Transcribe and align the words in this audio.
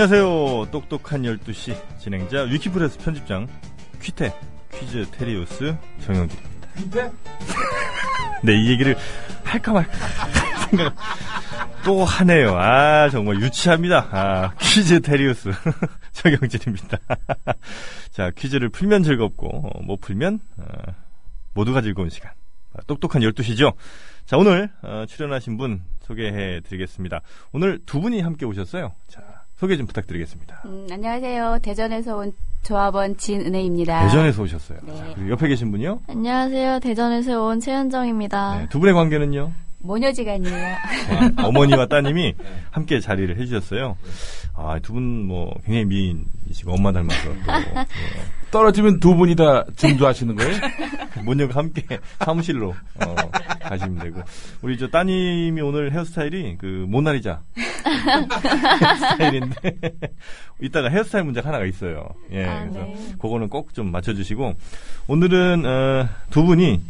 안녕하세요. 0.00 0.70
똑똑한 0.70 1.22
12시 1.22 1.98
진행자 1.98 2.42
위키프레스 2.42 2.98
편집장 2.98 3.48
퀴테 4.00 4.32
퀴즈 4.72 5.04
테리우스 5.10 5.76
정영길입니다. 6.04 6.68
퀴테? 6.76 7.10
네, 8.44 8.62
이 8.62 8.70
얘기를 8.70 8.96
할까 9.42 9.72
말까 9.72 9.92
생각 10.70 10.94
또 11.84 12.04
하네요. 12.04 12.56
아, 12.56 13.10
정말 13.10 13.42
유치합니다. 13.42 14.08
아, 14.12 14.54
퀴즈 14.60 15.00
테리우스 15.00 15.50
정영진입니다. 16.14 16.96
자, 18.12 18.30
퀴즈를 18.36 18.68
풀면 18.68 19.02
즐겁고 19.02 19.48
어, 19.48 19.82
못 19.82 20.00
풀면 20.00 20.38
어, 20.58 20.64
모두가 21.54 21.82
즐거운 21.82 22.08
시간. 22.08 22.30
아, 22.72 22.82
똑똑한 22.86 23.20
12시죠. 23.22 23.74
자, 24.26 24.36
오늘 24.36 24.70
어, 24.82 25.06
출연하신 25.08 25.56
분 25.56 25.82
소개해 26.02 26.60
드리겠습니다. 26.60 27.20
오늘 27.50 27.80
두 27.84 28.00
분이 28.00 28.20
함께 28.20 28.46
오셨어요. 28.46 28.94
자, 29.08 29.37
소개 29.58 29.76
좀 29.76 29.86
부탁드리겠습니다. 29.86 30.62
음, 30.66 30.86
안녕하세요. 30.90 31.58
대전에서 31.62 32.16
온 32.16 32.32
조합원 32.62 33.16
진은혜입니다. 33.16 34.06
대전에서 34.06 34.42
오셨어요. 34.42 34.78
네. 34.84 34.96
자, 34.96 35.04
그리고 35.14 35.30
옆에 35.30 35.48
계신 35.48 35.70
분이요. 35.72 36.00
안녕하세요. 36.08 36.78
대전에서 36.80 37.42
온 37.44 37.58
최현정입니다. 37.60 38.58
네, 38.58 38.66
두 38.70 38.78
분의 38.78 38.94
관계는요. 38.94 39.50
모녀지간이에요. 39.80 40.66
아, 41.38 41.42
어머니와 41.46 41.86
따님이 41.86 42.34
함께 42.70 43.00
자리를 43.00 43.36
해주셨어요. 43.38 43.96
아, 44.54 44.78
두 44.80 44.92
분 44.92 45.26
뭐 45.26 45.52
굉장히 45.64 45.84
미인이시고 45.86 46.72
엄마 46.72 46.90
닮아서 46.92 47.24
또 47.24 47.52
예, 47.52 47.84
떨어지면 48.50 48.98
두 48.98 49.14
분이 49.14 49.36
다 49.36 49.64
증조하시는 49.76 50.34
거예요? 50.34 50.56
모녀가 51.24 51.60
함께 51.60 51.82
사무실로 52.20 52.70
어, 52.70 53.14
가시면 53.62 53.98
되고 54.00 54.20
우리 54.62 54.78
저 54.78 54.88
따님이 54.88 55.60
오늘 55.60 55.92
헤어스타일이 55.92 56.56
그 56.58 56.86
모나리자 56.88 57.42
스타일인데 59.12 59.78
이따가 60.60 60.88
헤어스타일 60.88 61.24
문제가 61.24 61.48
하나가 61.48 61.64
있어요. 61.64 62.08
예, 62.32 62.44
아, 62.46 62.60
그래서 62.60 62.78
네. 62.80 63.14
그거는 63.18 63.48
꼭 63.48 63.72
좀 63.72 63.90
맞춰주시고 63.92 64.54
오늘은 65.08 65.64
어, 65.66 66.08
두 66.30 66.44
분이 66.44 66.80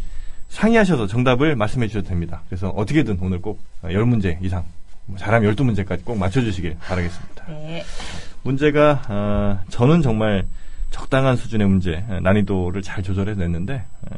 상의하셔서 0.49 1.07
정답을 1.07 1.57
말씀해 1.57 1.89
주셔도 1.89 2.09
됩니다. 2.09 2.43
그래서 2.49 2.69
어떻게든 2.71 3.19
오늘 3.21 3.41
꼭 3.43 3.61
10문제 3.83 4.39
이상 4.43 4.65
뭐 5.07 5.19
잘하면 5.19 5.55
12문제까지 5.55 6.05
꼭 6.05 6.17
맞춰주시길 6.19 6.77
바라겠습니다. 6.81 7.45
네. 7.49 7.85
문제가 8.43 9.03
어, 9.09 9.61
저는 9.69 10.01
정말 10.03 10.47
적당한 10.91 11.37
수준의 11.37 11.67
문제 11.69 12.05
어, 12.09 12.19
난이도를 12.23 12.81
잘 12.83 13.03
조절해 13.03 13.35
냈는데 13.35 13.85
어, 14.11 14.17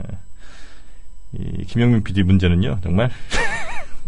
이 1.33 1.65
김영민 1.65 2.03
PD 2.05 2.23
문제는요 2.25 2.79
정말 2.83 3.11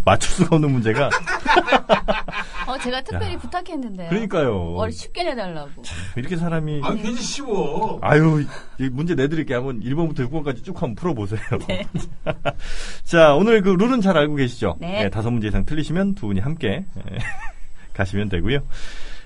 맞출 0.05 0.31
수가 0.33 0.56
없는 0.56 0.70
문제가 0.70 1.08
어, 2.67 2.78
제가 2.78 3.00
특별히 3.03 3.34
야. 3.34 3.39
부탁했는데요. 3.39 4.08
그러니까요 4.08 4.72
월 4.72 4.91
쉽게 4.92 5.25
내달라고. 5.25 5.83
이렇게 6.17 6.36
사람이 6.36 6.81
아, 6.84 6.95
괜히 6.95 7.17
쉬워. 7.17 7.98
아유 8.03 8.45
이 8.78 8.89
문제 8.89 9.14
내드릴게 9.14 9.55
한번 9.55 9.80
1번부터 9.80 10.28
6번까지 10.30 10.64
쭉 10.64 10.80
한번 10.80 10.95
풀어보세요 10.95 11.41
네. 11.69 11.84
자 13.05 13.34
오늘 13.34 13.62
그 13.62 13.70
룰은 13.70 14.00
잘 14.00 14.17
알고 14.17 14.36
계시죠 14.36 14.77
네. 14.80 15.08
다섯 15.11 15.30
문제 15.30 15.48
이상 15.48 15.64
틀리시면 15.64 16.14
두 16.14 16.27
분이 16.28 16.41
함께 16.41 16.84
예, 16.97 17.19
가시면 17.95 18.28
되고요 18.28 18.58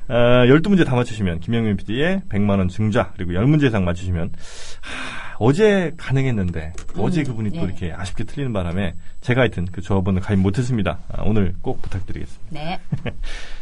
어, 0.08 0.14
12문제 0.14 0.84
다 0.86 0.94
맞추시면 0.94 1.40
김영민 1.40 1.76
PD의 1.76 2.22
100만원 2.28 2.68
증자 2.70 3.12
그리고 3.16 3.32
10문제 3.32 3.64
이상 3.66 3.84
맞추시면 3.84 4.32
하, 4.80 5.25
어제 5.38 5.92
가능했는데 5.96 6.72
어제 6.96 7.22
그분이 7.22 7.50
또 7.50 7.56
네. 7.56 7.62
이렇게 7.64 7.92
아쉽게 7.92 8.24
틀리는 8.24 8.52
바람에 8.52 8.94
제가 9.20 9.42
하여튼 9.42 9.66
그 9.70 9.82
조합원을 9.82 10.20
가입 10.22 10.38
못했습니다 10.40 10.98
아, 11.12 11.22
오늘 11.24 11.54
꼭 11.62 11.82
부탁드리겠습니다 11.82 12.58
네. 12.58 12.80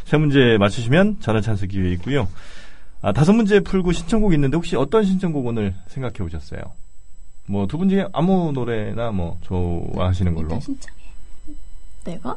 세 0.05 0.17
문제 0.17 0.57
맞추시면 0.57 1.17
전화 1.19 1.41
찬스 1.41 1.67
기회 1.67 1.91
있고요. 1.93 2.27
아, 3.01 3.11
다섯 3.11 3.33
문제 3.33 3.59
풀고 3.59 3.91
신청곡 3.91 4.33
있는데 4.33 4.55
혹시 4.55 4.75
어떤 4.75 5.03
신청곡 5.03 5.45
오늘 5.45 5.73
생각해 5.87 6.15
오셨어요? 6.23 6.61
뭐 7.47 7.67
두 7.67 7.77
분 7.77 7.89
중에 7.89 8.07
아무 8.13 8.51
노래나 8.53 9.11
뭐 9.11 9.37
좋아하시는 9.43 10.33
걸로. 10.33 10.59
신청해. 10.59 10.97
내가? 12.05 12.35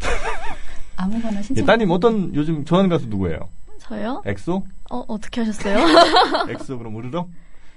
아무거나 0.96 1.38
예, 1.38 1.42
신청. 1.42 1.66
따님 1.66 1.90
어떤 1.90 2.34
요즘 2.34 2.64
좋아하는 2.64 2.88
가수 2.90 3.06
누구예요? 3.06 3.48
저요? 3.78 4.22
엑소? 4.26 4.64
어, 4.90 5.04
어떻게 5.08 5.40
하셨어요? 5.42 5.78
엑소 6.50 6.78
그럼 6.78 6.94
우르렁? 6.96 7.28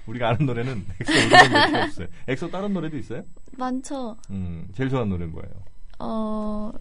우리가 0.08 0.30
아는 0.30 0.46
노래는 0.46 0.84
엑소 1.00 1.12
우르렁밖에 1.12 1.76
없어요. 1.76 2.06
엑소 2.28 2.50
다른 2.50 2.72
노래도 2.72 2.96
있어요? 2.96 3.22
많죠. 3.56 4.16
음, 4.30 4.66
제일 4.74 4.88
좋아하는 4.88 5.10
노래는 5.10 5.32
뭐예요? 5.32 5.52
어, 5.98 6.72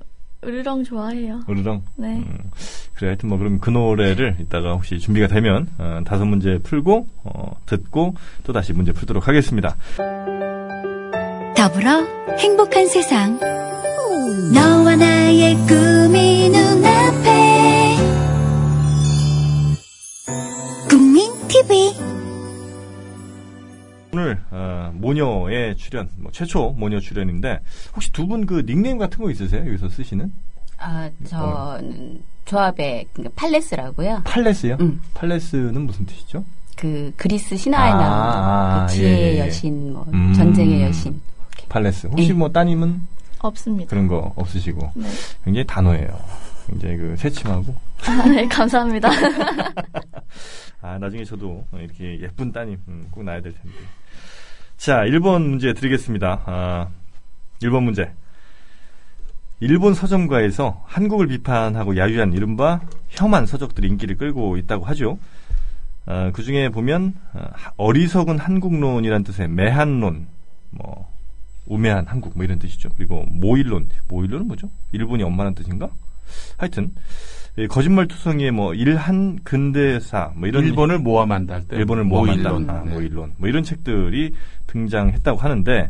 으르렁 0.43 0.83
좋아해요. 0.83 1.41
우르렁? 1.47 1.83
네. 1.97 2.17
음, 2.17 2.38
그래, 2.93 3.09
하여튼 3.09 3.29
뭐, 3.29 3.38
그럼 3.38 3.59
그 3.59 3.69
노래를 3.69 4.38
이따가 4.39 4.73
혹시 4.73 4.99
준비가 4.99 5.27
되면, 5.27 5.67
어, 5.77 6.01
다섯 6.05 6.25
문제 6.25 6.57
풀고, 6.59 7.07
어, 7.23 7.51
듣고, 7.65 8.13
또 8.43 8.53
다시 8.53 8.73
문제 8.73 8.91
풀도록 8.91 9.27
하겠습니다. 9.27 9.75
더불어 11.55 12.05
행복한 12.38 12.88
세상. 12.88 13.39
너와 14.53 14.95
나의 14.95 15.55
꿈이 15.67 16.49
눈앞에. 16.49 17.97
국민 20.89 21.31
TV. 21.47 22.16
오늘 24.17 24.41
어, 24.50 24.91
모녀의 24.95 25.78
출연, 25.78 26.09
뭐 26.17 26.31
최초 26.31 26.72
모녀 26.72 27.00
출연인데 27.00 27.59
혹시 27.94 28.11
두 28.11 28.25
분 28.28 28.47
그 28.47 28.63
닉네임 28.66 28.97
같은 28.97 29.23
거 29.23 29.29
있으세요? 29.29 29.61
여기서 29.67 29.89
쓰시는? 29.89 30.33
아, 30.79 31.07
저는 31.28 32.19
조합의 32.45 33.06
그 33.13 33.29
팔레스라고요. 33.35 34.22
팔레스요? 34.25 34.77
음. 34.81 35.00
팔레스는 35.13 35.81
무슨 35.85 36.06
뜻이죠? 36.07 36.44
그 36.75 37.11
그리스 37.16 37.56
신화에 37.56 37.91
아, 37.91 37.95
나오는 37.95 38.09
아, 38.11 38.85
그 38.88 38.94
지혜의 38.94 39.19
예, 39.19 39.35
예. 39.35 39.45
여신, 39.45 39.94
뭐 39.94 40.06
음. 40.13 40.33
전쟁의 40.33 40.81
여신. 40.83 41.19
팔레스. 41.69 42.07
혹시 42.07 42.29
예. 42.29 42.33
뭐 42.33 42.50
따님은 42.50 43.00
없습니다. 43.39 43.89
그런 43.89 44.07
거 44.07 44.33
없으시고 44.35 44.91
네. 44.95 45.07
굉장히 45.45 45.66
단호해요. 45.67 46.19
굉장히 46.67 46.97
그 46.97 47.16
새침하고 47.17 47.73
아, 48.07 48.27
네, 48.27 48.47
감사합니다. 48.47 49.09
아 50.81 50.97
나중에 50.97 51.23
저도 51.23 51.65
이렇게 51.73 52.19
예쁜 52.21 52.51
따님 52.51 52.79
음, 52.88 53.07
꼭 53.11 53.23
낳아야 53.23 53.41
될 53.41 53.53
텐데. 53.53 53.77
자, 54.77 55.01
1번 55.05 55.41
문제 55.41 55.73
드리겠습니다. 55.73 56.43
아, 56.45 56.88
1번 57.61 57.83
문제. 57.83 58.11
일본 59.59 59.95
서점가에서 59.95 60.83
한국을 60.85 61.27
비판하고 61.27 61.97
야유한 61.97 62.33
이른바 62.33 62.79
혐한 63.09 63.47
서적들이 63.47 63.88
인기를 63.88 64.17
끌고 64.17 64.57
있다고 64.57 64.85
하죠. 64.85 65.17
어, 66.05 66.29
그 66.31 66.43
중에 66.43 66.69
보면 66.69 67.15
어, 67.33 67.49
어리석은 67.77 68.38
한국론이란 68.38 69.23
뜻의 69.23 69.47
매한론, 69.47 70.27
뭐 70.69 71.11
우매한 71.65 72.05
한국 72.05 72.33
뭐 72.35 72.45
이런 72.45 72.59
뜻이죠. 72.59 72.89
그리고 72.95 73.25
모일론, 73.29 73.89
모일론은 74.07 74.47
뭐죠? 74.47 74.69
일본이 74.91 75.23
엄마란 75.23 75.55
뜻인가? 75.55 75.89
하여튼 76.57 76.94
이 76.94 76.99
거짓말투성이의 77.66 78.51
뭐 78.51 78.75
일한 78.75 79.40
근대사 79.44 80.31
뭐 80.35 80.47
이런 80.47 80.63
일본을 80.66 81.00
모함한다 81.00 81.56
할 81.56 81.63
때. 81.68 81.75
일본을 81.78 82.03
모함한다. 82.03 82.50
모일론. 82.51 82.69
아, 82.69 82.84
네. 82.84 82.91
모일론. 82.91 83.34
뭐 83.38 83.50
이런 83.50 83.63
책들이 83.63 84.34
등장했다고 84.68 85.40
하는데, 85.40 85.90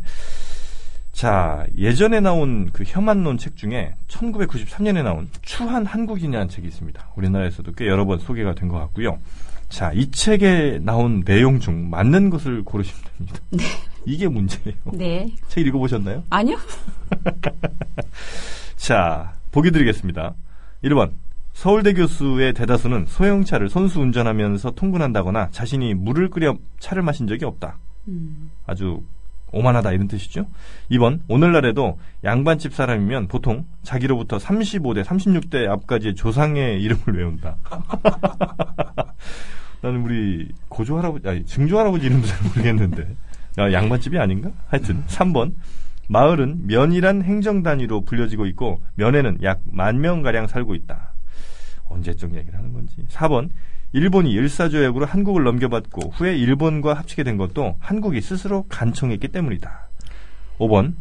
자, 1.12 1.66
예전에 1.76 2.20
나온 2.20 2.70
그 2.72 2.84
혐한론 2.86 3.36
책 3.36 3.56
중에 3.56 3.92
1993년에 4.06 5.02
나온 5.02 5.28
추한 5.42 5.84
한국인이라는 5.84 6.48
책이 6.48 6.66
있습니다. 6.68 7.10
우리나라에서도 7.16 7.72
꽤 7.72 7.86
여러 7.86 8.06
번 8.06 8.18
소개가 8.18 8.54
된 8.54 8.68
것 8.68 8.78
같고요. 8.78 9.18
자, 9.68 9.92
이 9.92 10.10
책에 10.10 10.78
나온 10.82 11.22
내용 11.24 11.60
중 11.60 11.90
맞는 11.90 12.30
것을 12.30 12.62
고르시면 12.64 13.02
됩니다. 13.18 13.40
이게 14.06 14.26
문제예요. 14.26 14.78
네. 14.94 15.28
책 15.48 15.66
읽어보셨나요? 15.66 16.22
아니요. 16.30 16.56
자, 18.76 19.34
보기 19.52 19.70
드리겠습니다. 19.70 20.34
1번. 20.84 21.10
서울대 21.58 21.92
교수의 21.92 22.52
대다수는 22.52 23.06
소형차를 23.08 23.68
선수 23.68 24.00
운전하면서 24.00 24.70
통근한다거나 24.76 25.48
자신이 25.50 25.94
물을 25.94 26.30
끓여 26.30 26.56
차를 26.78 27.02
마신 27.02 27.26
적이 27.26 27.46
없다. 27.46 27.78
음. 28.06 28.52
아주 28.64 29.02
오만하다 29.50 29.90
이런 29.90 30.06
뜻이죠. 30.06 30.46
2번. 30.92 31.18
오늘날에도 31.26 31.98
양반집 32.22 32.74
사람이면 32.74 33.26
보통 33.26 33.64
자기로부터 33.82 34.38
35대, 34.38 35.02
36대 35.02 35.68
앞까지의 35.68 36.14
조상의 36.14 36.80
이름을 36.80 37.18
외운다. 37.18 37.56
나는 39.82 40.02
우리 40.02 40.52
고조 40.68 40.96
할아버지, 40.98 41.28
아니, 41.28 41.44
증조 41.44 41.76
할아버지 41.76 42.06
이름도 42.06 42.28
잘 42.28 42.38
모르겠는데. 42.46 43.16
야, 43.58 43.72
양반집이 43.72 44.16
아닌가? 44.16 44.52
하여튼. 44.68 45.02
3번. 45.08 45.54
마을은 46.08 46.68
면이란 46.68 47.22
행정 47.22 47.64
단위로 47.64 48.04
불려지고 48.04 48.46
있고 48.46 48.80
면에는 48.94 49.38
약 49.42 49.60
만 49.72 50.00
명 50.00 50.22
가량 50.22 50.46
살고 50.46 50.76
있다. 50.76 51.07
언제적 51.88 52.34
얘기를 52.34 52.58
하는 52.58 52.72
건지. 52.72 52.96
4번. 53.08 53.50
일본이 53.92 54.30
일사조약으로 54.32 55.06
한국을 55.06 55.44
넘겨받고 55.44 56.10
후에 56.10 56.36
일본과 56.36 56.94
합치게 56.94 57.22
된 57.22 57.36
것도 57.38 57.76
한국이 57.80 58.20
스스로 58.20 58.64
간청했기 58.68 59.28
때문이다. 59.28 59.88
5번. 60.58 60.94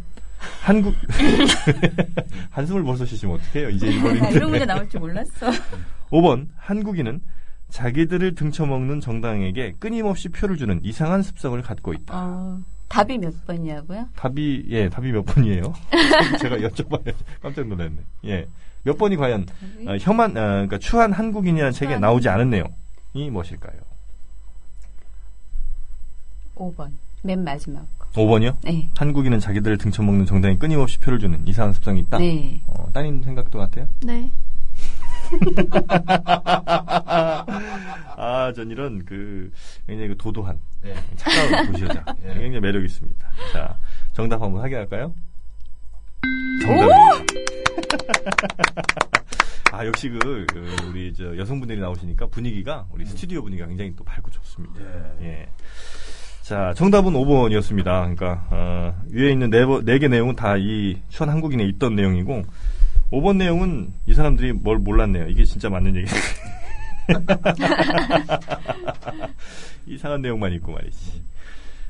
한국 0.61 0.93
한숨을 2.51 2.83
벌써 2.83 3.05
쉬시면 3.05 3.35
어떡해요? 3.35 3.69
이제 3.71 3.87
나 3.87 3.91
이런 3.91 4.03
문제 4.13 4.39
1번인데. 4.39 4.65
나올 4.67 4.89
줄 4.89 4.99
몰랐어. 5.01 5.51
5번. 6.11 6.47
한국인은 6.55 7.21
자기들을 7.69 8.35
등쳐먹는 8.35 9.01
정당에게 9.01 9.73
끊임없이 9.79 10.29
표를 10.29 10.55
주는 10.57 10.79
이상한 10.83 11.21
습성을 11.21 11.61
갖고 11.61 11.91
있다. 11.93 12.13
어, 12.15 12.59
답이 12.87 13.17
몇 13.17 13.45
번이냐고요? 13.45 14.07
답이 14.15 14.67
예 14.69 14.87
답이 14.87 15.11
몇 15.11 15.23
번이에요? 15.25 15.73
제가 16.39 16.55
여쭤봐야 16.57 17.13
깜짝 17.41 17.67
놀랐네. 17.67 17.97
예. 18.25 18.47
몇 18.87 18.97
번이 18.97 19.17
과연? 19.17 19.45
어, 19.85 19.97
혐한 19.99 20.31
어, 20.31 20.33
그러니까 20.33 20.77
추한 20.77 21.11
한국인이라는 21.11 21.73
책에 21.73 21.97
나오지 21.97 22.29
않은 22.29 22.49
내용이 22.49 23.29
무엇일까요? 23.29 23.81
5번. 26.55 26.89
맨 27.21 27.43
마지막 27.43 27.85
거. 27.99 28.07
5번이요? 28.13 28.55
네. 28.63 28.89
한국인은 28.95 29.41
자기들을 29.41 29.77
등쳐먹는 29.77 30.25
정당에 30.25 30.55
끊임없이 30.55 30.99
표를 30.99 31.19
주는 31.19 31.45
이상한 31.45 31.73
습성이 31.73 31.99
있다. 31.99 32.17
네. 32.19 32.61
어, 32.67 32.89
따님 32.93 33.21
생각도 33.23 33.59
같아요? 33.59 33.89
네. 34.05 34.31
아, 38.15 38.53
전 38.55 38.71
이런 38.71 39.03
그 39.03 39.51
굉장히 39.85 40.07
그 40.11 40.17
도도한 40.17 40.57
네. 40.81 40.95
차가운 41.17 41.67
도시여자 41.75 42.05
예. 42.23 42.35
굉장히 42.35 42.61
매력 42.61 42.85
있습니다. 42.85 43.27
자, 43.51 43.75
정답 44.13 44.41
한번 44.41 44.61
확인할까요? 44.61 45.13
정답입니다. 46.61 47.66
아 49.71 49.85
역시 49.85 50.09
그, 50.09 50.45
그 50.49 50.75
우리 50.89 51.13
저 51.13 51.35
여성분들이 51.37 51.79
나오시니까 51.79 52.27
분위기가 52.27 52.85
우리 52.91 53.05
스튜디오 53.05 53.41
분위기가 53.43 53.67
굉장히 53.67 53.93
또 53.95 54.03
밝고 54.03 54.31
좋습니다. 54.31 54.81
예. 55.21 55.47
자, 56.41 56.73
정답은 56.77 57.11
5번이었습니다. 57.13 57.83
그러니까 57.83 58.47
어, 58.49 58.95
위에 59.11 59.31
있는 59.31 59.49
네, 59.49 59.65
번- 59.65 59.83
네개 59.83 60.07
내용은 60.07 60.35
다 60.35 60.55
이 60.57 60.97
추한 61.09 61.29
한국인에 61.29 61.65
있던 61.65 61.95
내용이고 61.95 62.43
5번 63.11 63.35
내용은 63.37 63.93
이 64.05 64.13
사람들이 64.13 64.53
뭘 64.53 64.77
몰랐네요. 64.79 65.27
이게 65.27 65.43
진짜 65.43 65.69
맞는 65.69 65.95
얘기예요. 65.97 66.21
이상한 69.85 70.21
내용만 70.21 70.53
있고 70.53 70.73
말이지. 70.73 71.21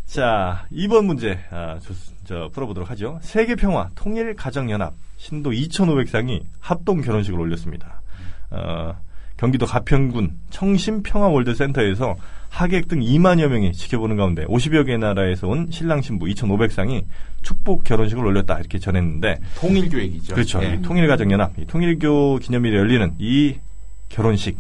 자, 0.06 0.66
2번 0.72 1.06
문제 1.06 1.40
아, 1.52 1.78
저, 1.82 1.94
저 2.24 2.50
풀어보도록 2.54 2.90
하죠. 2.92 3.20
세계 3.22 3.56
평화 3.56 3.90
통일 3.96 4.36
가정 4.36 4.70
연합 4.72 4.94
신도 5.18 5.52
2,500상이 5.52 6.44
합동 6.60 7.02
결혼식을 7.02 7.40
올렸습니다. 7.40 8.02
어, 8.50 8.96
경기도 9.36 9.66
가평군 9.66 10.38
청심 10.50 11.04
평화월드센터에서 11.04 12.16
하객 12.50 12.88
등 12.88 13.02
2만여 13.02 13.48
명이 13.48 13.74
지켜보는 13.74 14.16
가운데 14.16 14.46
50여 14.46 14.86
개 14.86 14.98
나라에서 14.98 15.48
온 15.48 15.68
신랑 15.70 16.02
신부 16.02 16.26
2,500상이 16.26 17.04
축복 17.42 17.84
결혼식을 17.84 18.26
올렸다 18.26 18.58
이렇게 18.60 18.80
전했는데 18.80 19.38
통일교 19.60 20.00
얘기죠. 20.00 20.34
그렇죠. 20.34 20.64
예. 20.64 20.76
이 20.76 20.82
통일가정연합, 20.82 21.60
이 21.60 21.66
통일교 21.66 22.40
기념일에 22.40 22.78
열리는 22.78 23.14
이 23.20 23.56
결혼식. 24.10 24.58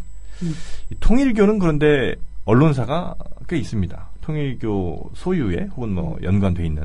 이 0.92 0.96
통일교는 1.00 1.58
그런데 1.58 2.16
언론사가 2.46 3.16
꽤 3.48 3.58
있습니다. 3.58 4.10
통일교 4.22 5.12
소유의 5.16 5.70
혹은 5.76 5.94
뭐 5.94 6.18
연관돼 6.22 6.66
있는. 6.66 6.84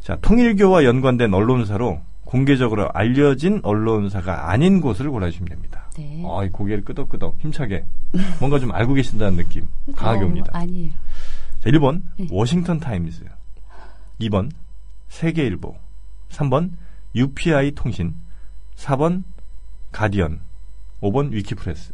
자, 0.00 0.16
통일교와 0.20 0.84
연관된 0.84 1.34
언론사로 1.34 2.00
공개적으로 2.26 2.90
알려진 2.92 3.60
언론사가 3.62 4.50
아닌 4.50 4.80
곳을 4.80 5.10
골라주시면 5.10 5.48
됩니다. 5.48 5.88
네. 5.96 6.22
아, 6.26 6.44
이 6.44 6.50
고개를 6.50 6.84
끄덕끄덕 6.84 7.36
힘차게 7.38 7.84
뭔가 8.40 8.58
좀 8.58 8.72
알고 8.72 8.94
계신다는 8.94 9.36
느낌 9.38 9.66
강하게 9.94 10.24
어, 10.24 10.26
옵니다. 10.26 10.50
아니에요. 10.52 10.90
자, 11.60 11.70
1번 11.70 12.02
네. 12.18 12.26
워싱턴 12.30 12.80
타임즈 12.80 13.24
2번 14.20 14.50
세계일보 15.08 15.76
3번 16.30 16.72
UPI 17.14 17.70
통신 17.72 18.14
4번 18.74 19.22
가디언 19.92 20.40
5번 21.00 21.30
위키프레스 21.30 21.92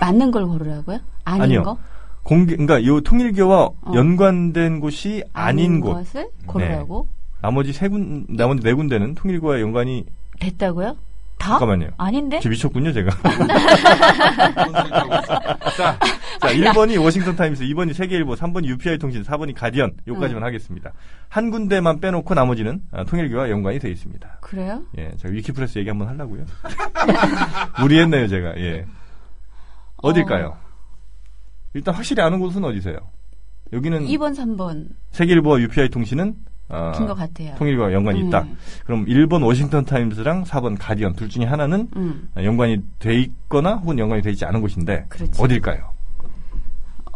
맞는 0.00 0.32
걸 0.32 0.46
고르라고요? 0.46 0.98
아닌 1.24 1.42
아니요. 1.42 1.62
거? 1.62 1.78
공개 2.24 2.56
그러니까 2.56 2.84
요 2.86 3.00
통일교와 3.00 3.64
어. 3.66 3.92
연관된 3.94 4.80
곳이 4.80 5.22
아닌 5.32 5.80
곳 5.80 5.90
네. 5.94 5.94
것을 6.00 6.30
고르라고? 6.46 7.08
나머지 7.42 7.72
세 7.72 7.88
군 7.88 8.24
나머지 8.28 8.62
네 8.62 8.72
군데는 8.72 9.14
통일교와 9.16 9.60
연관이 9.60 10.06
됐다고요? 10.40 10.96
다? 11.38 11.58
잠깐만요. 11.58 11.88
아닌데? 11.98 12.38
저 12.40 12.48
미쳤군요, 12.48 12.92
제가. 12.92 13.10
자, 15.76 15.98
자, 16.40 16.48
1번이 16.54 17.02
워싱턴 17.02 17.34
타임스, 17.34 17.64
2번이 17.64 17.94
세계일보, 17.94 18.34
3번이 18.34 18.66
UPI 18.66 18.98
통신, 18.98 19.22
4번이 19.24 19.54
가디언. 19.54 19.92
요까지만 20.06 20.42
음. 20.42 20.46
하겠습니다. 20.46 20.92
한 21.28 21.50
군데만 21.50 21.98
빼놓고 22.00 22.34
나머지는 22.34 22.82
아, 22.92 23.02
통일교와 23.04 23.50
연관이 23.50 23.80
되어 23.80 23.90
있습니다. 23.90 24.38
그래요? 24.40 24.82
예, 24.98 25.10
제가 25.16 25.32
위키프레스 25.34 25.78
얘기 25.80 25.88
한번 25.88 26.06
하려고요. 26.08 26.44
무리했네요, 27.80 28.28
제가. 28.28 28.56
예. 28.58 28.86
어딜까요? 29.96 30.56
일단 31.74 31.94
확실히 31.94 32.22
아는 32.22 32.38
곳은 32.38 32.62
어디세요? 32.64 32.98
여기는 33.72 34.06
2번, 34.06 34.36
3번 34.36 34.90
세계일보와 35.10 35.58
UPI 35.60 35.88
통신은 35.88 36.34
어, 36.72 36.92
긴것 36.96 37.16
같아요. 37.16 37.54
통일과 37.56 37.92
연관이 37.92 38.22
음. 38.22 38.28
있다. 38.28 38.46
그럼 38.84 39.04
1번 39.06 39.44
워싱턴 39.44 39.84
타임스랑 39.84 40.44
4번 40.44 40.76
가디언 40.78 41.14
둘 41.14 41.28
중에 41.28 41.44
하나는 41.44 41.88
음, 41.96 42.28
연관이 42.36 42.78
돼 42.98 43.20
있거나 43.20 43.74
혹은 43.74 43.98
연관이 43.98 44.22
되어 44.22 44.32
있지 44.32 44.44
않은 44.44 44.60
곳인데 44.60 45.06
그렇지. 45.08 45.40
어딜까요? 45.40 45.92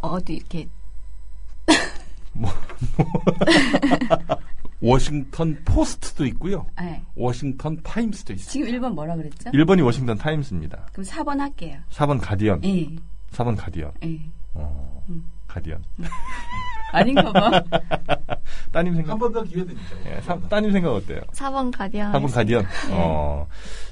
어디 0.02 0.34
이렇게 0.34 0.68
워싱턴 4.80 5.58
포스트도 5.64 6.26
있고요. 6.26 6.66
네. 6.78 7.02
워싱턴 7.14 7.80
타임스도 7.82 8.34
있어요. 8.34 8.50
지금 8.50 8.66
1번 8.68 8.94
뭐라 8.94 9.16
그랬죠? 9.16 9.50
1번이 9.50 9.84
워싱턴 9.84 10.18
타임스입니다. 10.18 10.88
그럼 10.92 11.04
4번 11.06 11.38
할게요. 11.38 11.78
4번 11.90 12.20
가디언. 12.20 12.62
예. 12.64 12.86
4번 13.32 13.56
가디언. 13.56 13.92
예. 14.04 14.20
어, 14.54 15.02
음. 15.08 15.24
가디언. 15.48 15.82
아닌가 16.92 17.32
봐. 17.32 17.62
따님 18.72 18.94
생각. 18.94 19.12
한 19.12 19.18
번 19.18 19.32
더 19.32 19.42
기회 19.42 19.64
드리죠. 19.64 19.96
예, 20.06 20.20
사- 20.20 20.38
따님 20.48 20.70
생각 20.72 20.92
어때요? 20.92 21.20
4번 21.32 21.76
가디언. 21.76 22.12
4번 22.12 22.32
가디언. 22.32 22.62
네. 22.62 22.68
어, 22.92 23.46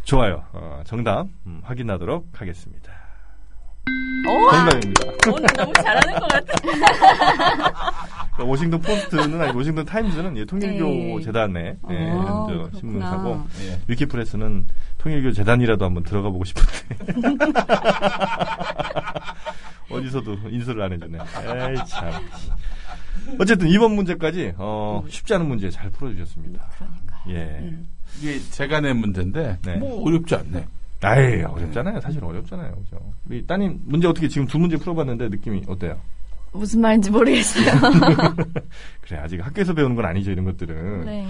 좋아요. 0.04 0.42
어, 0.52 0.82
정답 0.84 1.26
음, 1.46 1.60
확인하도록 1.64 2.28
하겠습니다. 2.32 2.92
오, 4.26 4.50
정답입니다. 4.50 5.02
오늘 5.30 5.46
너무 5.56 5.72
잘하는 5.74 6.14
것 6.18 6.28
같아. 6.28 6.52
그러니까 8.34 8.44
워싱턴 8.50 8.80
포스트는 8.80 9.40
아니 9.40 9.54
워싱턴 9.56 9.84
타임즈는 9.84 10.36
예, 10.38 10.44
통일교 10.46 10.84
네. 11.18 11.20
재단의 11.24 11.76
예, 11.90 12.10
어, 12.12 12.46
저 12.48 12.54
그렇구나. 12.54 12.78
신문사고 12.78 13.42
예. 13.66 13.80
위키프레스는 13.86 14.66
통일교 14.98 15.32
재단이라도 15.32 15.84
한번 15.84 16.02
들어가 16.02 16.30
보고 16.30 16.44
싶은데 16.44 16.96
어디서도 19.96 20.38
인수를 20.50 20.82
안 20.82 20.92
해주네. 20.92 21.18
에이 21.18 21.76
참. 21.86 22.12
어쨌든 23.38 23.68
이번 23.68 23.92
문제까지 23.94 24.54
어, 24.56 25.02
쉽지 25.08 25.34
않은 25.34 25.46
문제 25.46 25.70
잘 25.70 25.90
풀어주셨습니다. 25.90 26.68
그러니까. 26.76 27.22
예. 27.28 27.58
음. 27.62 27.88
이게 28.20 28.38
제가 28.50 28.80
낸 28.80 28.96
문제인데 28.98 29.58
네. 29.64 29.76
뭐 29.76 30.06
어렵지 30.06 30.34
않네. 30.34 30.66
아이 31.02 31.42
어렵잖아요. 31.42 32.00
사실 32.00 32.24
어렵잖아요. 32.24 32.74
그죠? 32.76 33.12
우리 33.28 33.46
따님 33.46 33.80
문제 33.84 34.06
어떻게 34.08 34.28
지금 34.28 34.46
두 34.46 34.58
문제 34.58 34.76
풀어봤는데 34.76 35.28
느낌이 35.28 35.62
어때요? 35.66 36.00
무슨 36.52 36.80
말인지 36.80 37.10
모르겠어요. 37.10 37.64
그래 39.02 39.18
아직 39.18 39.44
학교에서 39.44 39.74
배우는 39.74 39.96
건 39.96 40.04
아니죠 40.06 40.30
이런 40.30 40.44
것들은. 40.44 41.04
네. 41.04 41.26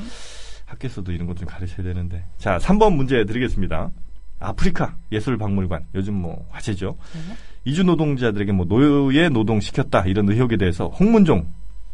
학교에서도 0.67 1.11
이런 1.13 1.27
것 1.27 1.35
좀 1.37 1.47
가르쳐야 1.49 1.85
되는데. 1.87 2.25
자, 2.39 2.59
3번 2.59 2.95
문제 2.95 3.25
드리겠습니다. 3.25 3.91
아프리카 4.41 4.95
예술박물관. 5.13 5.87
요즘 5.95 6.15
뭐 6.15 6.47
화제죠. 6.51 6.97
네. 7.15 7.21
이주 7.65 7.85
노동자들에게 7.85 8.53
뭐 8.53 8.67
노예 8.67 9.29
노동 9.29 9.61
시켰다. 9.61 10.05
이런 10.07 10.29
의혹에 10.29 10.57
대해서 10.57 10.89
홍문종 10.89 11.47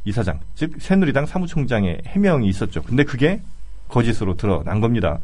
이사장, 0.04 0.40
즉 0.54 0.74
새누리당 0.78 1.26
사무총장의 1.26 2.02
해명이 2.06 2.48
있었죠. 2.48 2.82
근데 2.82 3.04
그게 3.04 3.40
거짓으로 3.88 4.36
드러난 4.36 4.80
겁니다. 4.80 5.18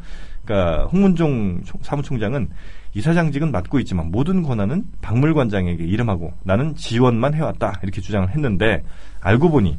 그러니까 0.45 0.85
홍문종 0.85 1.63
총- 1.65 1.81
사무총장은 1.83 2.49
이사장직은 2.93 3.51
맡고 3.51 3.79
있지만 3.79 4.11
모든 4.11 4.43
권한은 4.43 4.85
박물관장에게 5.01 5.83
이름하고 5.83 6.31
나는 6.43 6.75
지원만 6.75 7.33
해왔다. 7.33 7.79
이렇게 7.83 7.99
주장을 8.01 8.29
했는데 8.29 8.83
알고 9.19 9.49
보니 9.49 9.77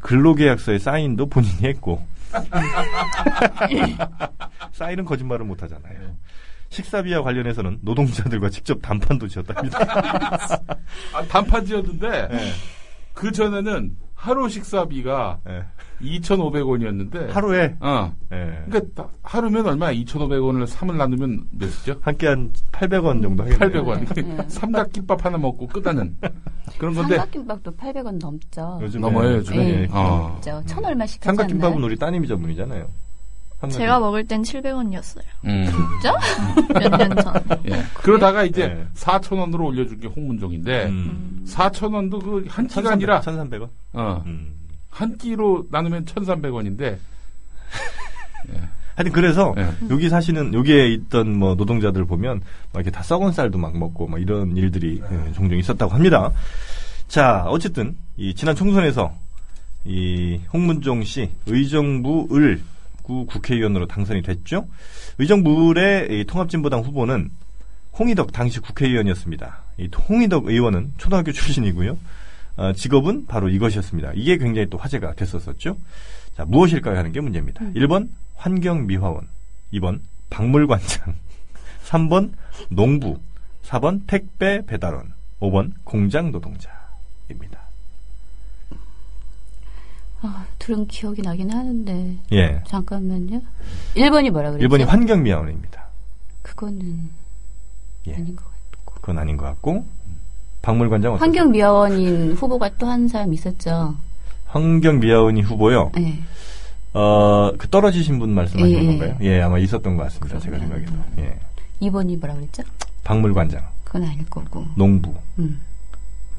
근로계약서에 0.00 0.78
사인도 0.78 1.26
본인이 1.26 1.62
했고 1.62 2.04
사인은 4.72 5.04
거짓말을 5.04 5.46
못 5.46 5.62
하잖아요. 5.62 5.96
식사비와 6.76 7.22
관련해서는 7.22 7.78
노동자들과 7.82 8.48
직접談판도 8.48 9.28
지었답니다. 9.28 9.78
아, 11.12 11.22
단판지였는데 11.28 12.28
예, 12.32 12.38
그 13.12 13.30
전에는 13.30 13.94
하루 14.14 14.48
식사비가 14.48 15.38
예. 15.48 15.64
2,500원이었는데 16.00 17.28
하루에 17.30 17.76
어. 17.80 18.12
예, 18.32 18.64
그러니까 18.66 19.02
다- 19.04 19.08
하루면 19.22 19.66
얼마? 19.66 19.92
2,500원을 19.92 20.66
3을 20.66 20.96
나누면 20.96 21.44
몇이죠? 21.52 21.96
한 22.00 22.16
끼 22.16 22.26
한 22.26 22.50
800원 22.72 23.20
정도 23.22 23.42
하겠네요. 23.44 23.84
800원. 23.84 24.14
네. 24.14 24.44
삼각김밥 24.48 25.24
하나 25.24 25.36
먹고 25.38 25.66
끝나는 25.66 26.16
그런 26.78 26.94
건데 26.94 27.16
삼각김밥도 27.16 27.76
800원 27.76 28.18
넘죠. 28.18 28.78
요즘에 28.82 29.00
넘어요, 29.02 29.36
요즘에. 29.36 29.58
예, 29.68 29.76
네, 29.82 29.88
어. 29.92 30.30
넘죠. 30.42 30.62
천 30.66 30.84
얼마씩 30.84 31.22
삼각김밥은 31.22 31.74
않나요? 31.74 31.86
우리 31.86 31.96
따님이 31.96 32.26
전문이잖아요. 32.26 32.88
한 33.62 33.70
제가 33.70 34.00
먹을 34.00 34.26
땐 34.26 34.42
700원이었어요. 34.42 35.22
음. 35.44 35.66
몇년 36.74 37.16
전. 37.22 37.34
예. 37.68 37.82
그러다가 37.94 38.42
이제 38.42 38.66
네. 38.66 38.86
4,000원으로 38.96 39.66
올려준 39.66 40.00
게 40.00 40.08
홍문종인데, 40.08 40.86
음. 40.86 41.44
4,000원도 41.46 42.22
그 42.22 42.44
한 42.48 42.66
끼가 42.66 42.90
아니라, 42.92 43.20
1,300원. 43.20 43.68
어, 43.92 44.22
음. 44.26 44.52
한 44.90 45.16
끼로 45.16 45.66
나누면 45.70 46.04
1,300원인데, 46.06 46.98
하여튼 48.96 49.12
그래서 49.12 49.54
예. 49.56 49.68
여기 49.90 50.08
사시는 50.08 50.52
여기에 50.52 50.88
있던 50.88 51.38
뭐 51.38 51.54
노동자들 51.54 52.04
보면 52.04 52.40
막 52.72 52.80
이렇게 52.80 52.90
다 52.90 53.02
썩은 53.02 53.32
쌀도 53.32 53.56
막 53.58 53.76
먹고 53.78 54.06
막 54.06 54.20
이런 54.20 54.54
일들이 54.56 55.00
예, 55.10 55.32
종종 55.32 55.56
있었다고 55.56 55.92
합니다. 55.92 56.30
자, 57.08 57.44
어쨌든 57.46 57.96
이 58.16 58.34
지난 58.34 58.54
총선에서 58.54 59.12
이 59.84 60.40
홍문종 60.52 61.04
씨 61.04 61.30
의정부 61.46 62.28
을 62.32 62.60
구 63.02 63.26
국회의원으로 63.26 63.86
당선이 63.86 64.22
됐죠. 64.22 64.66
의정부 65.18 65.70
을의 65.70 66.20
이 66.20 66.24
통합진보당 66.24 66.80
후보는 66.80 67.30
홍희덕 67.98 68.32
당시 68.32 68.60
국회의원이었습니다. 68.60 69.58
이 69.78 69.88
홍희덕 70.08 70.46
의원은 70.46 70.94
초등학교 70.98 71.32
출신이고요. 71.32 71.98
어, 72.56 72.72
직업은 72.72 73.26
바로 73.26 73.48
이것이었습니다. 73.48 74.12
이게 74.14 74.36
굉장히 74.38 74.68
또 74.68 74.78
화제가 74.78 75.14
됐었었죠. 75.14 75.76
자, 76.36 76.44
무엇일까요? 76.44 76.96
하는 76.96 77.12
게 77.12 77.20
문제입니다. 77.20 77.64
1번 77.74 78.08
환경미화원, 78.36 79.28
2번 79.74 80.00
박물관장, 80.30 81.14
3번 81.84 82.32
농부, 82.68 83.18
4번 83.64 84.02
택배 84.06 84.64
배달원, 84.66 85.12
5번 85.40 85.72
공장 85.84 86.30
노동자입니다. 86.30 87.61
아, 90.22 90.46
들은 90.58 90.86
기억이 90.86 91.22
나긴 91.22 91.50
하는데. 91.50 92.16
예. 92.32 92.62
잠깐만요. 92.66 93.40
1번이 93.96 94.30
뭐라 94.30 94.52
그랬죠? 94.52 94.68
1번이 94.68 94.84
환경미화원입니다. 94.86 95.82
그거는 96.42 97.10
예. 98.06 98.14
아닌 98.14 98.36
것 98.36 98.44
같고. 98.44 98.94
그건 99.00 99.18
아닌 99.18 99.36
것 99.36 99.44
같고 99.46 99.84
박물관장? 100.62 101.16
환경미화원인 101.16 102.34
후보가 102.34 102.76
또 102.78 102.86
한 102.86 103.08
사람 103.08 103.32
있었죠. 103.34 103.96
환경미화원이 104.46 105.40
후보요. 105.42 105.90
네. 105.94 106.22
어, 106.94 107.50
그 107.58 107.68
떨어지신 107.68 108.18
분 108.18 108.30
말씀하시는 108.34 108.70
예, 108.80 108.84
예. 108.84 108.86
건가요? 108.98 109.16
예, 109.22 109.40
아마 109.40 109.58
있었던 109.58 109.96
것 109.96 110.04
같습니다. 110.04 110.38
제가 110.38 110.58
생각해도. 110.58 110.92
예. 111.18 111.38
2번이 111.80 112.18
뭐라 112.20 112.34
그랬죠? 112.34 112.62
박물관장, 113.02 113.66
그건 113.82 114.04
아닐 114.04 114.24
거고. 114.26 114.66
농부, 114.76 115.14
음. 115.38 115.60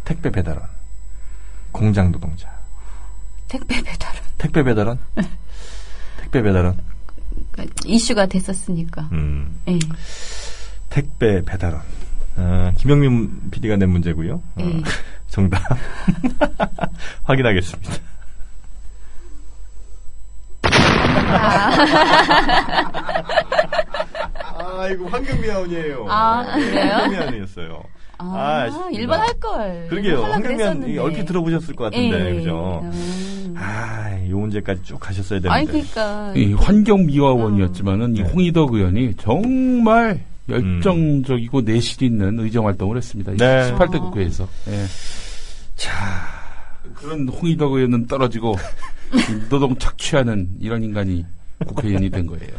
택배 0.05 0.31
배달원, 0.31 0.63
공장 1.71 2.11
노동자. 2.11 2.49
택배 3.53 3.83
배달은 3.83 4.19
택배 4.39 4.63
배달원? 4.63 4.97
택배 6.17 6.41
배달원? 6.41 6.75
그러니까 7.51 7.75
이슈가 7.85 8.25
됐었으니까. 8.25 9.09
음, 9.11 9.59
예. 9.67 9.77
택배 10.89 11.43
배달원. 11.45 11.83
어, 12.35 12.71
김영민 12.77 13.51
PD가 13.51 13.75
낸 13.75 13.91
문제고요. 13.91 14.41
어, 14.55 14.59
예. 14.59 14.81
정답 15.29 15.61
확인하겠습니다. 17.25 17.93
아, 24.57 24.87
이거 24.91 25.05
환경미화원이에요. 25.09 26.07
아, 26.09 26.43
그래요? 26.55 26.91
환경미화원이었어요. 26.93 27.83
아, 28.31 28.65
아. 28.65 28.89
1번 28.91 29.09
할 29.11 29.33
걸. 29.39 29.87
그러게요. 29.89 30.23
그랬었는데. 30.41 30.97
얼핏 30.97 31.25
들어보셨을 31.25 31.75
것 31.75 31.85
같은데, 31.85 32.29
예. 32.29 32.35
그죠? 32.35 32.81
음. 32.83 33.53
아, 33.57 34.17
이 34.25 34.29
문제까지 34.29 34.83
쭉 34.83 34.99
가셨어야 34.99 35.39
되는데. 35.39 35.49
아니 35.49 35.65
그러니까 35.67 36.33
이 36.35 36.53
환경미화원이었지만은 36.53 38.15
이 38.17 38.21
네. 38.23 38.29
홍희덕 38.29 38.73
의원이 38.73 39.15
정말 39.17 40.21
열정적이고 40.49 41.61
내실 41.61 42.03
있는 42.03 42.39
의정 42.39 42.65
활동을 42.67 42.97
했습니다. 42.97 43.31
네. 43.33 43.71
18대 43.73 43.99
국회에서. 43.99 44.47
예. 44.69 44.85
자, 45.75 45.91
그런 46.95 47.27
홍희덕 47.27 47.73
의원은 47.73 48.07
떨어지고 48.07 48.55
이 49.13 49.17
노동 49.49 49.77
착취하는 49.77 50.49
이런 50.59 50.83
인간이 50.83 51.25
국회의원이 51.65 52.09
된 52.09 52.25
거예요. 52.25 52.51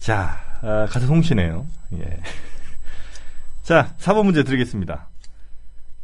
자, 0.00 0.36
아, 0.62 0.86
가서 0.88 1.06
송시네요. 1.06 1.66
예. 1.94 2.18
자, 3.72 3.94
4번 4.00 4.26
문제 4.26 4.44
드리겠습니다. 4.44 5.08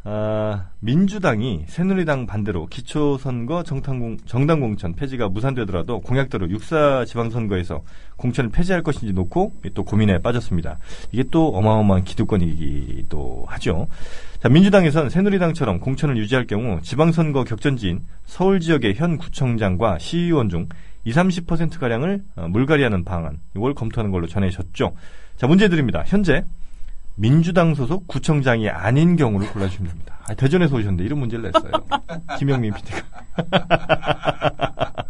아, 0.04 0.70
민주당이 0.80 1.66
새누리당 1.68 2.24
반대로 2.24 2.64
기초선거 2.64 3.62
정당공, 3.62 4.16
정당공천 4.24 4.94
폐지가 4.94 5.28
무산되더라도 5.28 6.00
공약대로 6.00 6.48
육사 6.48 7.04
지방선거에서 7.04 7.82
공천을 8.16 8.48
폐지할 8.48 8.82
것인지 8.82 9.12
놓고 9.12 9.52
또 9.74 9.84
고민에 9.84 10.20
빠졌습니다. 10.20 10.78
이게 11.12 11.24
또 11.30 11.48
어마어마한 11.48 12.04
기득권이기도 12.04 13.44
하죠. 13.46 13.88
자, 14.42 14.48
민주당에선 14.48 15.10
새누리당처럼 15.10 15.80
공천을 15.80 16.16
유지할 16.16 16.46
경우 16.46 16.80
지방선거 16.80 17.44
격전지인 17.44 18.00
서울 18.24 18.60
지역의 18.60 18.94
현 18.94 19.18
구청장과 19.18 19.98
시의원 19.98 20.48
중 20.48 20.68
20, 21.04 21.46
30%가량을 21.46 22.22
어, 22.36 22.48
물갈이하는 22.48 23.04
방안, 23.04 23.40
이걸 23.54 23.74
검토하는 23.74 24.10
걸로 24.10 24.26
전해졌죠. 24.26 24.94
자, 25.36 25.46
문제 25.46 25.68
드립니다. 25.68 26.02
현재 26.06 26.44
민주당 27.18 27.74
소속 27.74 28.06
구청장이 28.06 28.68
아닌 28.68 29.16
경우를 29.16 29.48
골라주시면 29.52 29.90
됩니다. 29.90 30.18
아, 30.28 30.34
대전에서 30.34 30.76
오셨는데 30.76 31.04
이런 31.04 31.18
문제를 31.18 31.50
냈어요. 31.50 31.72
김영민 32.38 32.72
PD가. 32.74 33.02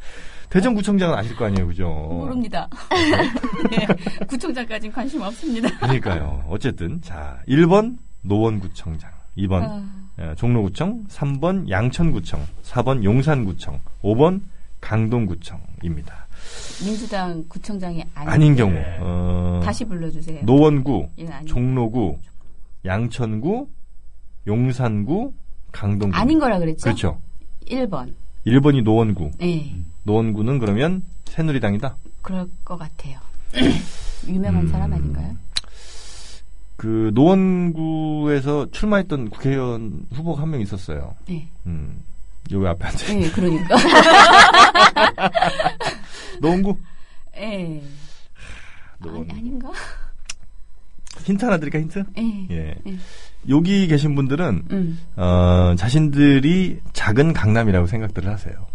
대전구청장은 0.48 1.14
아실 1.14 1.36
거 1.36 1.44
아니에요, 1.44 1.66
그죠? 1.66 1.86
모릅니다. 1.86 2.66
네. 3.70 3.86
구청장까지는 4.26 4.94
관심 4.94 5.20
없습니다. 5.20 5.68
그러니까요. 5.78 6.44
어쨌든, 6.48 6.98
자, 7.02 7.38
1번 7.46 7.98
노원구청장, 8.22 9.10
2번 9.36 9.62
아, 9.62 9.82
어, 10.18 10.34
종로구청, 10.36 11.04
3번 11.08 11.68
양천구청, 11.68 12.40
4번 12.64 13.04
용산구청, 13.04 13.78
5번 14.02 14.40
강동구청입니다. 14.80 16.17
민주당 16.84 17.44
구청장이 17.48 18.04
아닌, 18.14 18.28
아닌 18.30 18.56
경우, 18.56 18.74
어, 19.00 19.60
다시 19.64 19.84
불러주세요. 19.84 20.42
노원구, 20.44 21.08
예, 21.18 21.28
종로구, 21.46 22.18
양천구, 22.84 23.68
용산구, 24.46 25.32
강동구. 25.72 26.16
아닌 26.16 26.38
거라 26.38 26.58
그랬죠? 26.58 26.84
그렇죠. 26.84 27.20
1번. 27.66 28.14
1번이 28.46 28.82
노원구. 28.82 29.30
네. 29.38 29.74
노원구는 30.04 30.58
그러면 30.58 31.02
새누리당이다. 31.26 31.96
그럴 32.22 32.48
것 32.64 32.76
같아요. 32.78 33.18
유명한 34.26 34.62
음. 34.62 34.68
사람 34.68 34.92
아닌가요? 34.92 35.36
그 36.76 37.10
노원구에서 37.14 38.68
출마했던 38.70 39.30
국회의원 39.30 40.06
후보가 40.14 40.42
한 40.42 40.50
명 40.50 40.60
있었어요. 40.60 41.14
네. 41.26 41.48
음. 41.66 42.00
여기 42.52 42.66
앞에 42.66 42.86
앉아. 42.86 43.12
네, 43.14 43.30
그러니까. 43.32 43.76
노원구? 46.40 46.76
예. 47.36 47.82
노원. 49.00 49.22
아니, 49.30 49.38
아닌가? 49.38 49.70
힌트 51.24 51.44
하나 51.44 51.58
드릴까 51.58 51.78
힌트? 51.80 52.04
예. 52.18 52.46
예. 52.50 52.74
예. 52.86 52.96
여기 53.48 53.86
계신 53.86 54.14
분들은 54.14 54.64
음. 54.70 55.00
어, 55.16 55.74
자신들이 55.76 56.80
작은 56.92 57.32
강남이라고 57.32 57.86
생각들을 57.86 58.30
하세요. 58.30 58.66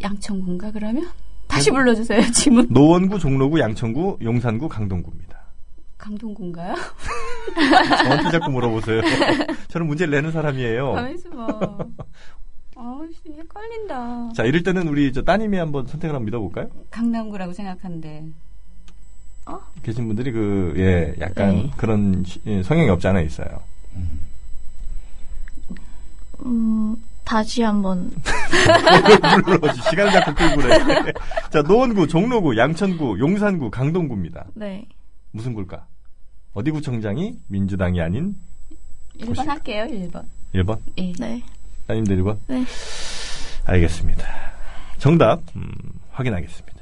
양천군가 0.00 0.72
그러면? 0.72 1.08
다시 1.48 1.70
불러주세요, 1.70 2.22
지문. 2.32 2.66
노원구, 2.70 3.18
종로구, 3.18 3.60
양천구, 3.60 4.18
용산구, 4.22 4.68
강동구입니다. 4.68 5.38
강동군가요? 5.98 6.74
저한테 8.02 8.30
자꾸 8.30 8.50
물어보세요. 8.50 9.02
저는 9.68 9.86
문제를 9.86 10.10
내는 10.12 10.32
사람이에요. 10.32 10.92
가만있어 10.92 11.30
봐. 11.30 11.78
아우, 12.84 13.06
씨, 13.12 13.32
헷갈린다. 13.32 14.32
자, 14.34 14.42
이럴 14.42 14.64
때는 14.64 14.88
우리 14.88 15.12
저 15.12 15.22
따님이 15.22 15.56
한번 15.56 15.86
선택을 15.86 16.16
한번 16.16 16.24
믿어볼까요? 16.24 16.68
강남구라고 16.90 17.52
생각하는데. 17.52 18.24
계신 19.84 20.06
분들이 20.08 20.32
그, 20.32 20.74
예, 20.76 21.14
약간 21.20 21.48
네. 21.56 21.70
그런 21.76 22.24
시- 22.24 22.40
예, 22.46 22.62
성향이 22.64 22.88
없지 22.90 23.06
않아 23.06 23.20
있어요. 23.20 23.60
음, 26.44 26.96
다시 27.24 27.62
한번 27.62 28.10
물러지 29.44 29.80
시간을 29.90 30.10
자꾸 30.12 30.34
끌고 30.34 30.56
그래. 30.62 31.12
자, 31.50 31.62
노원구, 31.62 32.08
종로구, 32.08 32.56
양천구, 32.56 33.18
용산구, 33.20 33.70
강동구입니다. 33.70 34.46
네. 34.54 34.86
무슨 35.30 35.54
구일까? 35.54 35.86
어디 36.54 36.70
구청장이 36.72 37.38
민주당이 37.46 38.00
아닌 38.00 38.36
1번 39.18 39.26
보실까? 39.28 39.52
할게요, 39.52 39.86
1번. 39.88 40.24
1번? 40.54 40.78
예. 40.98 41.12
네. 41.18 41.42
따님들 41.86 42.22
1번? 42.22 42.38
네. 42.46 42.64
알겠습니다. 43.64 44.24
정답, 44.98 45.40
음, 45.56 45.72
확인하겠습니다. 46.12 46.72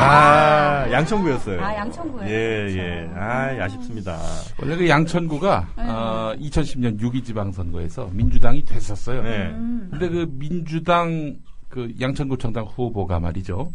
아, 0.00 0.86
양천구였어요. 0.92 1.60
아, 1.60 1.74
양천구예요. 1.74 2.30
예, 2.30 2.76
예. 2.76 3.10
아, 3.16 3.64
아쉽습니다. 3.64 4.18
원래 4.60 4.76
그 4.76 4.88
양천구가 4.88 5.68
네. 5.76 5.82
어, 5.88 6.34
2010년 6.38 7.00
6.2 7.00 7.24
지방선거에서 7.24 8.10
민주당이 8.12 8.64
됐었어요. 8.64 9.22
네. 9.22 9.46
음. 9.48 9.88
근데 9.90 10.08
그 10.08 10.26
민주당 10.30 11.36
그 11.68 11.92
양천구청장 12.00 12.64
후보가 12.64 13.18
말이죠. 13.18 13.72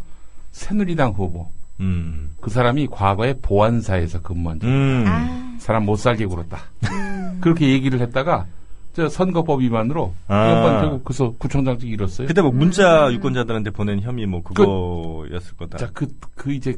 새누리당 0.52 1.12
후보. 1.12 1.50
음. 1.80 2.36
그 2.40 2.50
사람이 2.50 2.88
과거에 2.92 3.34
보안사에서 3.42 4.22
근무한 4.22 4.60
적. 4.60 4.68
음. 4.68 5.04
아, 5.08 5.58
사람 5.60 5.86
못 5.86 5.98
살게 5.98 6.26
굴었다. 6.26 6.60
음. 6.92 7.40
그렇게 7.42 7.70
얘기를 7.70 8.00
했다가 8.00 8.46
저 8.46 8.63
선거법 9.10 9.62
위반으로 9.62 10.14
아. 10.28 10.48
이 10.48 10.52
양반 10.52 10.82
결국 10.82 11.04
그래서 11.04 11.34
구청장직 11.38 11.90
잃었어요. 11.90 12.28
그때 12.28 12.42
뭐 12.42 12.52
문자 12.52 13.12
유권자들한테 13.12 13.72
보낸 13.72 14.02
혐의 14.02 14.26
뭐그 14.26 14.54
그거였을 14.54 15.58
거다. 15.58 15.78
자, 15.78 15.90
그, 15.94 16.08
그 16.36 16.54
이제 16.54 16.76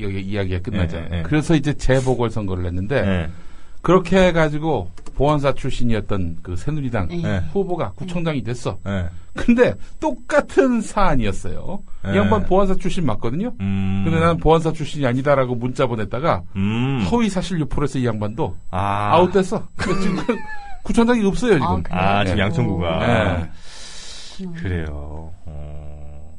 여기 0.00 0.20
이야기가 0.20 0.60
끝나죠. 0.60 0.96
예, 0.96 1.18
예. 1.18 1.22
그래서 1.22 1.54
이제 1.54 1.74
재보궐 1.74 2.30
선거를 2.30 2.64
했는데 2.66 2.96
예. 2.96 3.30
그렇게 3.82 4.18
해가지고 4.26 4.90
보안사 5.14 5.54
출신이었던 5.54 6.38
그 6.42 6.56
새누리당 6.56 7.08
예. 7.10 7.22
예. 7.24 7.42
후보가 7.52 7.92
구청장이 7.92 8.42
됐어. 8.42 8.78
예. 8.86 9.08
근데 9.34 9.74
똑같은 10.00 10.80
사안이었어요. 10.80 11.82
예. 12.06 12.12
이 12.12 12.16
양반 12.16 12.44
보안사 12.44 12.76
출신 12.76 13.04
맞거든요. 13.06 13.52
음. 13.60 14.02
근데 14.04 14.20
나는 14.20 14.38
보안사 14.38 14.72
출신이 14.72 15.06
아니다라고 15.06 15.54
문자 15.54 15.86
보냈다가 15.86 16.42
음. 16.56 17.06
허위 17.10 17.28
사실 17.28 17.58
유포해서 17.60 17.98
이 17.98 18.06
양반도 18.06 18.56
아. 18.70 19.10
아웃됐어. 19.14 19.66
구청장이 20.88 21.24
없어요 21.26 21.52
지금. 21.52 21.82
아? 21.90 22.18
아, 22.18 22.24
지금 22.24 22.38
예. 22.38 22.42
양천구가. 22.42 23.08
예. 23.08 24.44
음. 24.44 24.54
그래요. 24.54 25.32
어. 25.44 26.38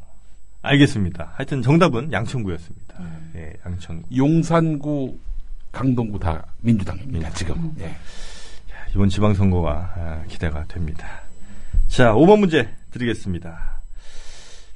알겠습니다. 0.64 1.34
하여튼 1.36 1.62
정답은 1.62 2.12
양천구였습니다. 2.12 2.96
음. 3.00 3.32
예, 3.36 3.54
양천구. 3.64 4.04
용산구, 4.16 5.18
강동구 5.72 6.20
다 6.20 6.44
민주당입니다 6.62 7.30
지금. 7.32 7.76
예. 7.80 7.96
이번 8.96 9.08
지방선거가 9.08 9.72
아, 9.72 10.24
기대가 10.28 10.64
됩니다. 10.66 11.08
자, 11.88 12.12
5번 12.14 12.40
문제 12.40 12.68
드리겠습니다. 12.90 13.69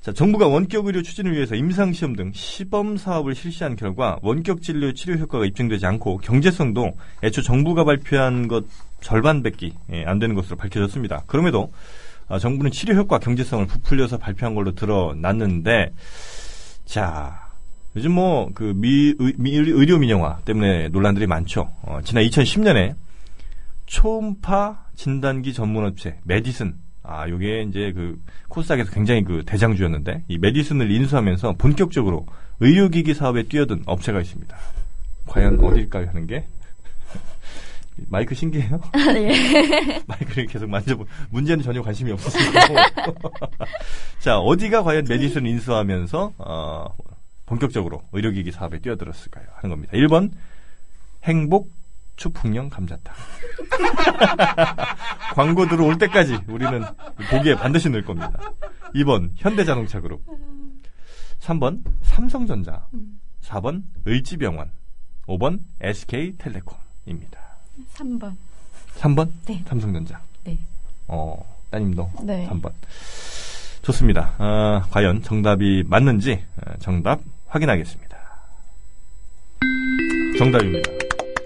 자, 0.03 0.11
정부가 0.11 0.47
원격 0.47 0.85
의료 0.87 1.01
추진을 1.01 1.33
위해서 1.33 1.55
임상 1.55 1.93
시험 1.93 2.13
등 2.17 2.31
시범 2.33 2.97
사업을 2.97 3.35
실시한 3.35 3.77
결과 3.77 4.19
원격 4.21 4.61
진료 4.61 4.91
치료 4.93 5.15
효과가 5.15 5.45
입증되지 5.45 5.85
않고 5.85 6.17
경제성도 6.17 6.97
애초 7.23 7.41
정부가 7.41 7.85
발표한 7.85 8.49
것 8.49 8.65
절반밖에 8.99 9.71
예, 9.93 10.03
안 10.03 10.19
되는 10.19 10.35
것으로 10.35 10.57
밝혀졌습니다. 10.57 11.23
그럼에도 11.25 11.71
아, 12.27 12.37
정부는 12.37 12.71
치료 12.71 12.95
효과 12.95 13.17
경제성을 13.17 13.65
부풀려서 13.65 14.17
발표한 14.17 14.55
걸로 14.55 14.73
드러났는데 14.75 15.93
자, 16.83 17.47
요즘 17.95 18.11
뭐 18.11 18.49
그 18.53 18.73
미- 18.75 19.13
의료 19.17 19.97
민영화 19.99 20.39
때문에 20.43 20.89
논란들이 20.89 21.27
많죠. 21.27 21.69
어, 21.83 21.99
지난 22.03 22.25
2010년에 22.25 22.95
초음파 23.85 24.87
진단기 24.95 25.53
전문 25.53 25.85
업체 25.85 26.19
메디슨 26.25 26.75
아 27.03 27.27
요게 27.27 27.63
이제 27.63 27.91
그 27.93 28.19
코스닥에서 28.47 28.91
굉장히 28.91 29.23
그 29.23 29.43
대장주였는데 29.45 30.23
이 30.29 30.37
메디슨을 30.37 30.89
인수하면서 30.89 31.53
본격적으로 31.57 32.25
의료기기 32.61 33.13
사업에 33.13 33.43
뛰어든 33.43 33.83
업체가 33.85 34.21
있습니다. 34.21 34.57
과연 35.27 35.59
어딜까요 35.63 36.07
하는 36.07 36.27
게 36.27 36.45
마이크 38.07 38.33
신기해요? 38.33 38.79
예. 39.15 39.99
마이크를 40.07 40.45
계속 40.47 40.69
만져보 40.69 41.05
문제는 41.29 41.63
전혀 41.63 41.81
관심이 41.81 42.11
없으시고 42.11 42.51
자 44.19 44.39
어디가 44.39 44.83
과연 44.83 45.05
메디슨을 45.07 45.49
인수하면서 45.49 46.33
어, 46.37 46.95
본격적으로 47.45 48.01
의료기기 48.13 48.51
사업에 48.51 48.79
뛰어들었을까요 48.79 49.45
하는 49.55 49.69
겁니다. 49.69 49.93
1번 49.97 50.31
행복 51.25 51.69
추풍령 52.15 52.69
감자탕 52.69 53.13
광고 55.35 55.67
들어올 55.67 55.97
때까지 55.97 56.39
우리는 56.47 56.83
보기에 57.29 57.55
반드시 57.55 57.89
넣을 57.89 58.03
겁니다. 58.05 58.31
2번 58.95 59.31
현대자동차 59.35 59.99
그룹 59.99 60.21
3번 61.39 61.83
삼성전자 62.03 62.87
4번 63.41 63.83
을지병원 64.07 64.71
5번 65.27 65.59
SK텔레콤입니다. 65.81 67.39
3번. 67.95 68.35
3번 68.97 69.31
네. 69.45 69.63
삼성전자 69.65 70.21
네. 70.43 70.57
어 71.07 71.43
따님도 71.71 72.11
네. 72.23 72.47
3번 72.49 72.71
좋습니다. 73.81 74.33
어, 74.37 74.81
과연 74.91 75.21
정답이 75.23 75.83
맞는지 75.87 76.43
어, 76.57 76.73
정답 76.79 77.19
확인하겠습니다. 77.47 78.17
정답입니다. 80.37 81.02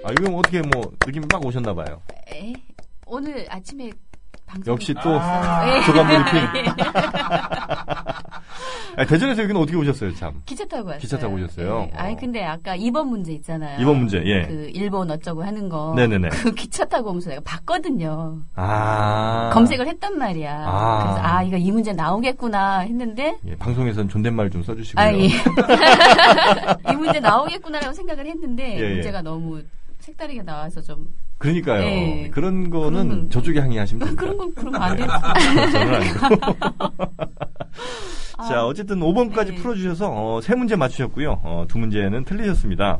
아, 0.07 0.11
이거 0.11 0.33
어떻게 0.37 0.61
뭐 0.61 0.89
느낌이 1.05 1.25
막 1.29 1.45
오셨나 1.45 1.73
봐요. 1.73 2.01
에? 2.33 2.53
오늘 3.05 3.45
아침에 3.49 3.89
방송 4.45 4.73
역시 4.73 4.93
또 5.03 5.09
네. 5.11 5.81
조간 5.85 6.07
브리핑. 6.07 6.71
아, 8.95 9.05
대전에서 9.05 9.43
여기는 9.43 9.61
어떻게 9.61 9.77
오셨어요, 9.77 10.15
참? 10.15 10.41
기차 10.45 10.65
타고 10.65 10.87
왔어요. 10.87 10.99
기차 11.01 11.19
타고 11.19 11.35
오셨어요? 11.35 11.79
네. 11.79 11.91
아니 11.97 12.13
어. 12.13 12.17
근데 12.17 12.43
아까 12.43 12.77
2번 12.77 13.07
문제 13.07 13.33
있잖아요. 13.33 13.81
이번 13.81 13.97
문제, 13.97 14.23
예. 14.25 14.47
그 14.47 14.71
일본 14.73 15.11
어쩌고 15.11 15.43
하는 15.43 15.67
거. 15.67 15.93
네네네. 15.97 16.29
그 16.29 16.53
기차 16.53 16.85
타고 16.85 17.09
오면서 17.09 17.29
내가 17.29 17.41
봤거든요. 17.43 18.39
아. 18.55 19.51
검색을 19.53 19.87
했단 19.87 20.17
말이야. 20.17 20.63
아. 20.65 21.03
그래서 21.03 21.19
아 21.21 21.43
이거 21.43 21.57
이 21.57 21.69
문제 21.69 21.91
나오겠구나 21.91 22.79
했는데 22.79 23.37
예, 23.45 23.55
방송에서는 23.57 24.07
존댓말 24.07 24.49
좀 24.49 24.63
써주시고요. 24.63 25.05
아 25.05 25.13
예. 25.13 25.27
이 26.91 26.95
문제 26.95 27.19
나오겠구나라고 27.19 27.93
생각을 27.93 28.25
했는데 28.25 28.77
예, 28.77 28.81
예. 28.81 28.93
문제가 28.93 29.21
너무 29.21 29.61
색다르게 30.07 30.41
나와서 30.43 30.81
좀 30.81 31.07
그러니까요. 31.37 31.83
예. 31.85 32.29
그런 32.33 32.69
거는 32.69 32.91
그런 32.91 33.07
건- 33.09 33.29
저쪽에 33.29 33.59
항의하시면 33.59 33.99
됩니다. 33.99 34.21
그런 34.21 34.37
건 34.37 34.53
그러면 34.55 34.81
안 34.81 34.95
되지. 34.95 35.07
저는 35.71 35.93
아니고. 35.93 36.47
자, 38.47 38.59
아, 38.59 38.65
어쨌든 38.65 38.99
5번까지 38.99 39.49
네. 39.49 39.55
풀어주셔서 39.55 40.09
어, 40.11 40.41
세 40.41 40.55
문제 40.55 40.75
맞추셨고요. 40.75 41.41
어, 41.43 41.65
두 41.67 41.77
문제는 41.77 42.23
틀리셨습니다. 42.23 42.99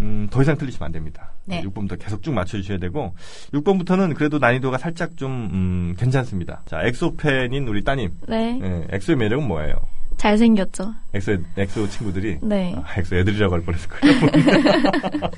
음, 0.00 0.28
더 0.30 0.42
이상 0.42 0.56
틀리시면 0.56 0.86
안 0.86 0.92
됩니다. 0.92 1.32
네. 1.44 1.62
6번부터 1.62 1.98
계속 1.98 2.22
쭉 2.22 2.32
맞춰주셔야 2.32 2.78
되고 2.78 3.14
6번부터는 3.52 4.14
그래도 4.14 4.38
난이도가 4.38 4.78
살짝 4.78 5.16
좀 5.16 5.50
음, 5.52 5.94
괜찮습니다. 5.98 6.62
자, 6.66 6.82
엑소 6.82 7.16
팬인 7.16 7.66
우리 7.68 7.82
따님. 7.82 8.12
네. 8.28 8.58
예, 8.62 8.86
엑소의 8.90 9.16
매력은 9.16 9.46
뭐예요? 9.48 9.74
잘생겼죠. 10.18 10.94
엑소 11.14 11.36
엑소 11.56 11.88
친구들이 11.88 12.38
네. 12.42 12.74
아, 12.76 12.98
엑소 12.98 13.16
애들이라고 13.16 13.54
할 13.54 13.62
뻔했을 13.62 13.88
거예요. 13.88 14.14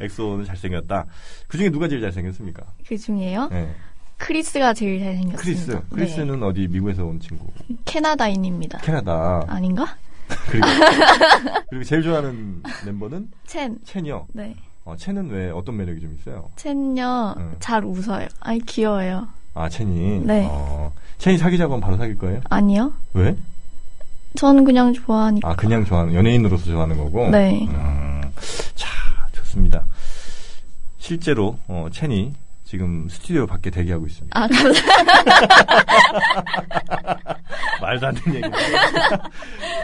엑소는 0.00 0.44
잘생겼다. 0.46 1.04
그 1.48 1.58
중에 1.58 1.68
누가 1.68 1.88
제일 1.88 2.00
잘생겼습니까? 2.00 2.62
그 2.86 2.96
중에요. 2.96 3.50
예. 3.52 3.68
크리스가 4.16 4.72
제일 4.72 5.00
잘생겼습니다. 5.00 5.42
크리스. 5.42 5.70
네. 5.72 5.80
크리스는 5.90 6.42
어디 6.42 6.68
미국에서 6.68 7.04
온 7.04 7.18
친구? 7.20 7.46
캐나다인입니다. 7.84 8.78
캐나다. 8.78 9.44
아닌가? 9.48 9.84
그리고, 10.48 10.66
그리고 11.68 11.84
제일 11.84 12.02
좋아하는 12.02 12.62
멤버는 12.86 13.28
첸. 13.46 13.76
첸이요. 13.84 14.28
네. 14.32 14.54
어, 14.84 14.96
첸은 14.96 15.30
왜 15.30 15.50
어떤 15.50 15.76
매력이 15.76 16.00
좀 16.00 16.14
있어요? 16.18 16.50
첸요. 16.56 17.34
음. 17.36 17.56
잘 17.58 17.84
웃어요. 17.84 18.28
아이 18.40 18.58
귀여워요. 18.60 19.26
아, 19.54 19.68
첸이. 19.68 20.20
네. 20.24 20.46
어, 20.48 20.92
첸이 21.18 21.36
사귀자고 21.38 21.74
하면 21.74 21.80
바로 21.80 21.96
사귈 21.96 22.16
거예요? 22.18 22.40
아니요. 22.48 22.92
왜? 23.14 23.36
전 24.36 24.64
그냥 24.64 24.92
좋아하니까. 24.92 25.48
아, 25.48 25.54
그냥 25.54 25.84
좋아하는, 25.84 26.12
연예인으로서 26.14 26.64
좋아하는 26.66 26.96
거고? 26.98 27.30
네. 27.30 27.66
음, 27.70 28.20
자, 28.74 28.88
좋습니다. 29.32 29.84
실제로, 30.98 31.56
어, 31.68 31.86
첸이 31.92 32.32
지금 32.64 33.08
스튜디오 33.08 33.46
밖에 33.46 33.70
대기하고 33.70 34.06
있습니다. 34.06 34.36
아, 34.40 34.48
감사합니다. 34.48 34.82
말도 37.80 38.06
안 38.08 38.14
되는 38.16 38.34
얘기. 38.36 38.48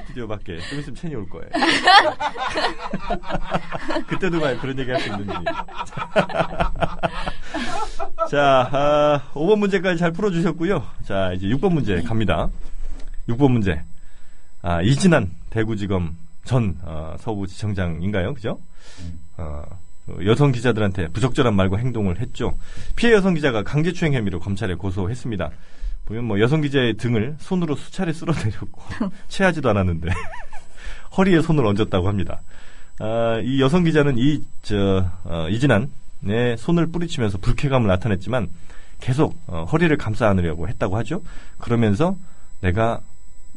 스튜디오 0.06 0.26
밖에. 0.26 0.58
좀 0.68 0.80
있으면 0.80 0.96
첸이 0.96 1.14
올 1.14 1.28
거예요. 1.28 1.46
그때도 4.08 4.40
과연 4.40 4.58
그런 4.58 4.76
얘기 4.78 4.90
할 4.90 5.00
수 5.00 5.08
있는지. 5.10 5.32
자, 8.30 8.68
아, 8.72 9.20
5번 9.34 9.58
문제까지 9.60 9.98
잘 9.98 10.10
풀어주셨고요. 10.10 10.82
자, 11.04 11.32
이제 11.34 11.46
6번 11.48 11.72
문제 11.72 12.02
갑니다. 12.02 12.48
6번 13.28 13.52
문제. 13.52 13.82
아, 14.62 14.82
이진한 14.82 15.30
대구지검 15.50 16.16
전 16.44 16.76
어, 16.82 17.16
서부지청장인가요? 17.20 18.34
그죠? 18.34 18.58
어, 19.36 19.62
여성 20.24 20.52
기자들한테 20.52 21.08
부적절한 21.08 21.54
말과 21.54 21.76
행동을 21.78 22.20
했죠. 22.20 22.56
피해 22.96 23.12
여성 23.12 23.34
기자가 23.34 23.62
강제추행 23.62 24.14
혐의로 24.14 24.40
검찰에 24.40 24.74
고소했습니다. 24.74 25.50
보면 26.06 26.24
뭐 26.24 26.40
여성 26.40 26.60
기자의 26.60 26.94
등을 26.94 27.36
손으로 27.38 27.76
수차례 27.76 28.12
쓸어내렸고 28.12 28.82
체하지도 29.28 29.70
않았는데 29.70 30.10
허리에 31.16 31.40
손을 31.40 31.64
얹었다고 31.66 32.08
합니다. 32.08 32.40
아, 32.98 33.40
이 33.42 33.60
여성 33.60 33.84
기자는 33.84 34.18
이, 34.18 34.42
저, 34.62 35.06
어, 35.24 35.48
이진한의 35.48 36.58
손을 36.58 36.86
뿌리치면서 36.88 37.38
불쾌감을 37.38 37.86
나타냈지만 37.86 38.48
계속 39.00 39.38
어, 39.46 39.64
허리를 39.64 39.96
감싸 39.96 40.28
안으려고 40.28 40.68
했다고 40.68 40.96
하죠. 40.98 41.22
그러면서 41.58 42.16
내가 42.60 43.00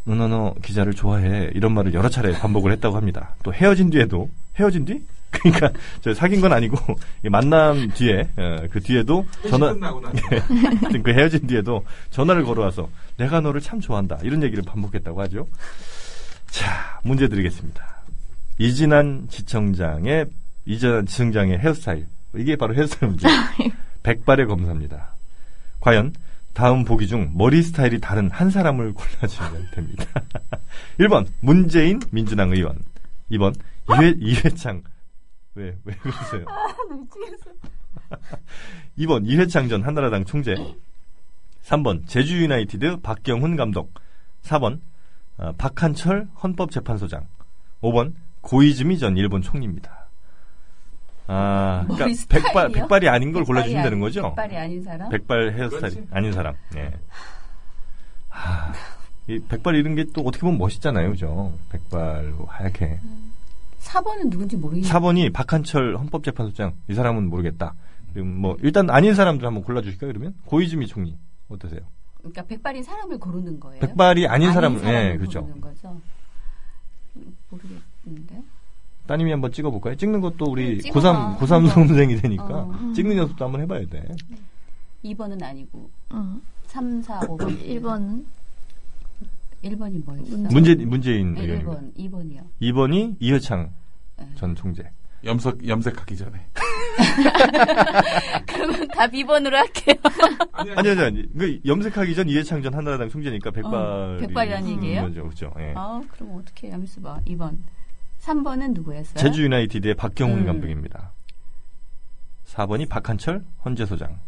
너너너 0.06 0.56
기자를 0.62 0.94
좋아해 0.94 1.50
이런 1.54 1.74
말을 1.74 1.94
여러 1.94 2.10
차례 2.10 2.32
반복을 2.32 2.72
했다고 2.74 2.96
합니다. 2.96 3.36
또 3.44 3.54
헤어진 3.54 3.90
뒤에도 3.90 4.30
헤어진 4.58 4.86
뒤? 4.86 5.02
그러니까 5.32 5.72
저 6.02 6.14
사귄 6.14 6.42
건 6.42 6.54
아니고 6.54 6.78
이 7.26 7.30
만남 7.30 7.90
뒤에 7.90 8.30
어, 8.38 8.68
그 8.70 8.80
뒤에도 8.80 9.26
전화 9.50 9.74
끝나고 9.74 10.02
나서. 10.02 10.18
하여튼 10.28 11.02
그 11.02 11.12
헤어진 11.12 11.48
뒤에도 11.48 11.84
전화를 12.12 12.44
걸어와서 12.44 12.88
내가 13.18 13.42
너를 13.42 13.60
참 13.60 13.80
좋아한다 13.80 14.20
이런 14.22 14.44
얘기를 14.44 14.64
반복했다고 14.64 15.22
하죠. 15.22 15.48
자, 16.48 17.00
문제 17.04 17.28
드리겠습니다. 17.28 17.84
이진한 18.60 19.28
지청장의 19.30 20.28
이진한 20.66 21.08
지청장의 21.08 21.58
헤어스타일. 21.58 22.06
이게 22.36 22.56
바로 22.56 22.76
헤어스타일 22.76 23.10
문제. 23.10 23.28
백발의 24.04 24.46
검사입니다. 24.46 25.14
과연 25.80 26.14
다음 26.54 26.84
보기 26.86 27.08
중 27.08 27.32
머리 27.36 27.62
스타일이 27.64 28.00
다른 28.00 28.30
한 28.30 28.50
사람을 28.50 28.94
골라주시면 28.94 29.72
됩니다. 29.74 30.06
1번 31.00 31.28
문재인 31.42 32.00
민주당 32.12 32.52
의원 32.52 32.80
2번 33.32 33.56
이회, 33.90 34.14
이회창 34.20 34.84
왜, 35.56 35.76
왜 35.84 35.94
그러세요? 35.96 36.46
2번 38.98 39.24
이회창 39.30 39.68
전 39.68 39.84
한나라당 39.84 40.26
총재 40.26 40.56
3번 41.64 42.08
제주 42.08 42.42
유나이티드 42.42 42.98
박경훈 43.02 43.56
감독 43.56 43.94
4번 44.44 44.80
어, 45.38 45.52
박한철 45.58 46.28
헌법재판소장 46.44 47.26
5번 47.82 48.14
고이즈미 48.42 49.00
전 49.00 49.18
일본 49.18 49.42
총리입니다. 49.42 50.03
아, 51.28 51.84
그러니까 51.88 52.06
머리 52.06 52.18
백발? 52.28 52.70
백발이 52.72 53.08
아닌 53.10 53.32
걸 53.32 53.42
백발이 53.44 53.46
골라주시면 53.48 53.80
아닌- 53.80 53.90
되는 53.90 54.00
거죠? 54.02 54.22
백발이 54.24 54.58
아닌 54.58 54.84
사람? 54.84 55.10
백발 55.10 55.54
헤어스타일 55.54 55.94
그렇지. 55.94 56.08
아닌 56.12 56.34
사람. 56.34 56.56
예. 56.76 56.92
하, 58.30 58.74
이 59.28 59.40
백발 59.48 59.76
이런 59.76 59.96
게 59.96 60.06
또 60.14 60.22
어떻게 60.22 60.42
보면 60.42 60.58
멋있잖아요, 60.58 61.10
그죠? 61.12 61.54
백발로 61.70 62.46
하얗게. 62.48 63.00
4번은 63.82 64.30
누군지 64.30 64.58
모르겠는데. 64.58 64.94
4번이 64.94 65.32
박한철 65.34 65.98
헌법재판소장. 65.98 66.74
이 66.90 66.94
사람은 66.94 67.30
모르겠다. 67.30 67.74
그럼 68.14 68.28
뭐 68.40 68.58
일단 68.62 68.90
아닌 68.90 69.14
사람들 69.16 69.46
한번 69.46 69.64
골라주실까요? 69.64 70.10
그러면 70.12 70.36
고이즈미 70.46 70.88
총리 70.88 71.18
어떠세요? 71.50 71.82
그러니까 72.20 72.44
백발인 72.46 72.84
사람을 72.84 73.20
고르는 73.20 73.60
거예요. 73.60 73.80
백발이 73.82 74.28
아닌 74.28 74.52
사람을, 74.54 74.80
사람을 74.80 75.12
예, 75.14 75.18
그렇죠. 75.18 75.42
고르는 75.42 75.62
거죠. 75.62 76.02
음, 77.18 77.36
모르겠는데. 77.50 78.42
따님이 79.08 79.32
한번 79.32 79.52
찍어볼까요? 79.52 79.96
찍는 79.96 80.22
것도 80.22 80.46
우리 80.46 80.78
네, 80.78 80.84
찍어봐. 80.84 81.38
고3 81.38 81.40
고3 81.40 81.70
수험생이 81.70 82.16
되니까 82.18 82.46
어. 82.46 82.94
찍는 82.96 83.18
연습도 83.18 83.46
한번 83.46 83.62
해봐야 83.62 83.86
돼. 83.88 84.04
2번은 85.04 85.42
아니고 85.44 85.90
응. 86.14 86.42
3, 86.68 87.02
4, 87.02 87.20
5번. 87.22 87.62
1번은 87.62 88.24
1번이 89.64 90.06
뭐였어? 90.06 90.38
문재 90.50 90.76
문재인 90.76 91.38
의원. 91.38 91.94
1번, 91.94 91.96
2번이요. 91.98 92.42
2번이 92.62 93.16
이회창 93.20 93.72
네. 94.18 94.28
전 94.36 94.56
총재. 94.56 94.84
염색 95.26 95.68
염색하기 95.68 96.18
전에. 96.18 96.46
그러면 98.48 98.88
답 98.90 99.12
2번으로 99.12 99.54
할게요. 99.54 99.96
아니, 100.52 100.72
아니 100.72 100.90
아니 100.90 101.02
아니. 101.02 101.34
그 101.38 101.60
염색하기 101.66 102.14
전 102.16 102.28
이해창 102.30 102.62
전 102.62 102.74
한나라당 102.74 103.10
총재니까 103.10 103.52
백발 103.52 103.74
어, 103.74 104.18
백발이라는 104.20 104.70
얘기예요? 104.70 105.12
그렇죠. 105.12 105.54
예. 105.60 105.74
아, 105.76 106.02
그럼 106.12 106.38
어떻게 106.38 106.68
해요? 106.68 106.76
잠시 106.76 107.00
봐. 107.02 107.20
2번. 107.28 107.58
3번은 108.26 108.74
누구였어요? 108.74 109.16
제주 109.16 109.44
유나이티드의 109.44 109.96
박경훈 109.96 110.40
음. 110.40 110.46
감독입니다. 110.46 111.12
4번이 112.48 112.88
박한철 112.88 113.44
헌재 113.66 113.86
소장. 113.86 114.20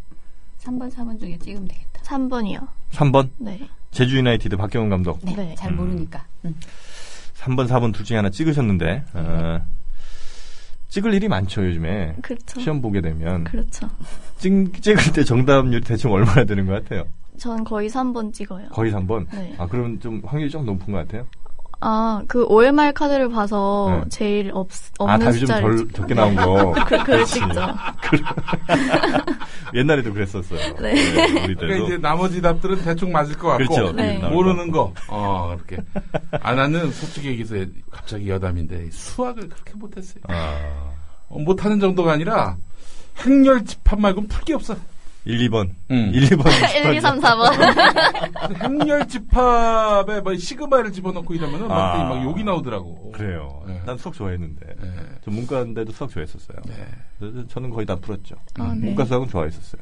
3번, 0.60 0.92
4번 0.92 1.20
중에 1.20 1.38
찍으면 1.38 1.68
되겠다. 1.68 2.02
3번이요. 2.02 2.68
3번 2.92 3.30
네. 3.38 3.68
제주 3.92 4.18
유나이티드 4.18 4.58
박경훈 4.58 4.90
감독. 4.90 5.20
네, 5.24 5.36
네. 5.36 5.56
잘 5.56 5.72
음. 5.72 5.78
모르니까. 5.78 6.26
음. 6.44 6.56
3번, 7.36 7.68
4번 7.68 7.94
둘 7.94 8.04
중에 8.04 8.18
하나 8.18 8.30
찍으셨는데 8.30 9.06
어, 9.14 9.62
찍을 10.90 11.14
일이 11.14 11.28
많죠 11.28 11.66
요즘에. 11.66 12.16
그렇죠. 12.22 12.60
시험 12.60 12.82
보게 12.82 13.02
되면 13.02 13.44
그렇죠. 13.44 13.90
찍, 14.38 14.82
찍을 14.82 15.14
때 15.14 15.24
정답률이 15.24 15.84
대충 15.84 16.12
얼마나 16.12 16.44
되는 16.44 16.66
것 16.66 16.84
같아요? 16.84 17.06
전 17.38 17.64
거의 17.64 17.90
3번 17.90 18.34
찍어요. 18.34 18.70
거의 18.70 18.92
3번. 18.92 19.28
네. 19.32 19.56
아 19.58 19.68
그러면 19.68 20.00
좀 20.00 20.22
확률이 20.26 20.50
좀 20.50 20.66
높은 20.66 20.92
것 20.92 21.00
같아요. 21.00 21.28
아, 21.82 22.22
그 22.28 22.46
OMR 22.46 22.94
카드를 22.94 23.30
봐서 23.30 24.02
네. 24.04 24.10
제일 24.10 24.52
없, 24.54 24.70
아 25.00 25.04
없는 25.04 25.20
답이 25.26 25.40
좀 25.40 25.48
숫자를 25.48 25.62
덜 25.62 25.78
찍- 25.78 25.94
적게 25.96 26.14
나온 26.14 26.36
거. 26.36 26.74
그. 27.06 27.26
찍죠. 27.26 27.48
옛날에도 29.74 30.14
그랬었어요. 30.14 30.60
네. 30.82 30.92
우리 30.92 31.56
그러니까 31.56 31.68
때도. 31.68 31.86
이제 31.86 31.98
나머지 31.98 32.42
답들은 32.42 32.82
대충 32.84 33.12
맞을 33.12 33.38
것 33.38 33.50
같고 33.50 33.74
그렇죠. 33.76 33.92
네. 33.92 34.18
모르는 34.30 34.72
거. 34.72 34.94
어 35.10 35.56
그렇게. 35.58 35.84
아 36.42 36.54
나는 36.54 36.92
솔직히 36.92 37.30
얘기해서 37.30 37.56
갑자기 37.92 38.30
여담인데 38.30 38.90
수학을 38.92 39.50
그렇게 39.50 39.74
못했어요. 39.76 40.24
아, 40.30 40.94
어, 41.28 41.40
못하는 41.40 41.80
정도가 41.80 42.14
아니라 42.14 42.56
행렬 43.20 43.66
집합 43.66 44.00
말고는 44.00 44.30
풀 44.30 44.44
게 44.46 44.54
없어. 44.54 44.76
1, 45.26 45.50
2번. 45.50 45.72
응. 45.92 46.12
1, 46.14 46.22
2번. 46.30 46.86
1, 46.88 46.96
2, 46.98 47.02
3, 47.02 47.20
4번. 47.20 48.62
행렬 48.64 49.08
집합에 49.08 50.22
뭐 50.22 50.36
시그마를 50.36 50.92
집어넣고 50.92 51.34
이러면은 51.34 51.68
막, 51.68 51.96
아. 51.96 52.04
막 52.04 52.24
욕이 52.24 52.44
나오더라고. 52.44 53.12
그래요. 53.12 53.64
네. 53.68 53.82
난 53.86 53.98
수학 53.98 54.14
좋아했는데. 54.14 54.66
네. 54.80 54.88
저 55.24 55.32
문과인데도 55.32 55.92
수학 55.92 56.12
좋아했었어요. 56.12 56.58
네. 56.68 56.74
그래서 57.20 57.48
저는 57.48 57.72
거의 57.72 57.86
다 57.88 57.96
풀었죠. 57.96 58.36
아, 58.60 58.74
네. 58.76 58.86
문과 58.86 59.04
수학은 59.06 59.28
좋아했었어요. 59.30 59.82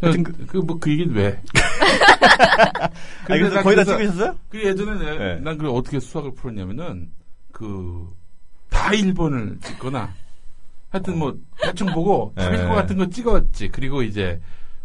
그, 0.00 0.22
그, 0.48 0.56
뭐, 0.58 0.78
그 0.80 0.90
얘기는 0.90 1.14
왜? 1.14 1.40
그래서 3.26 3.54
난 3.54 3.62
거의 3.62 3.76
다 3.76 3.84
그래서 3.84 3.98
찍으셨어요? 3.98 4.36
그 4.50 4.62
예전에 4.64 4.98
내- 4.98 5.18
네. 5.18 5.40
난그 5.40 5.70
어떻게 5.70 6.00
수학을 6.00 6.34
풀었냐면은 6.34 7.10
그 7.52 8.12
다 8.70 8.90
1번을 8.90 9.62
찍거나 9.62 10.12
하여튼 10.90 11.16
뭐 11.18 11.32
대충 11.66 11.86
보고 11.88 12.32
네. 12.36 12.44
답일 12.44 12.68
것 12.68 12.74
같은 12.74 12.96
거 12.96 13.06
찍었지. 13.06 13.68
그리고 13.68 14.02
이제 14.02 14.40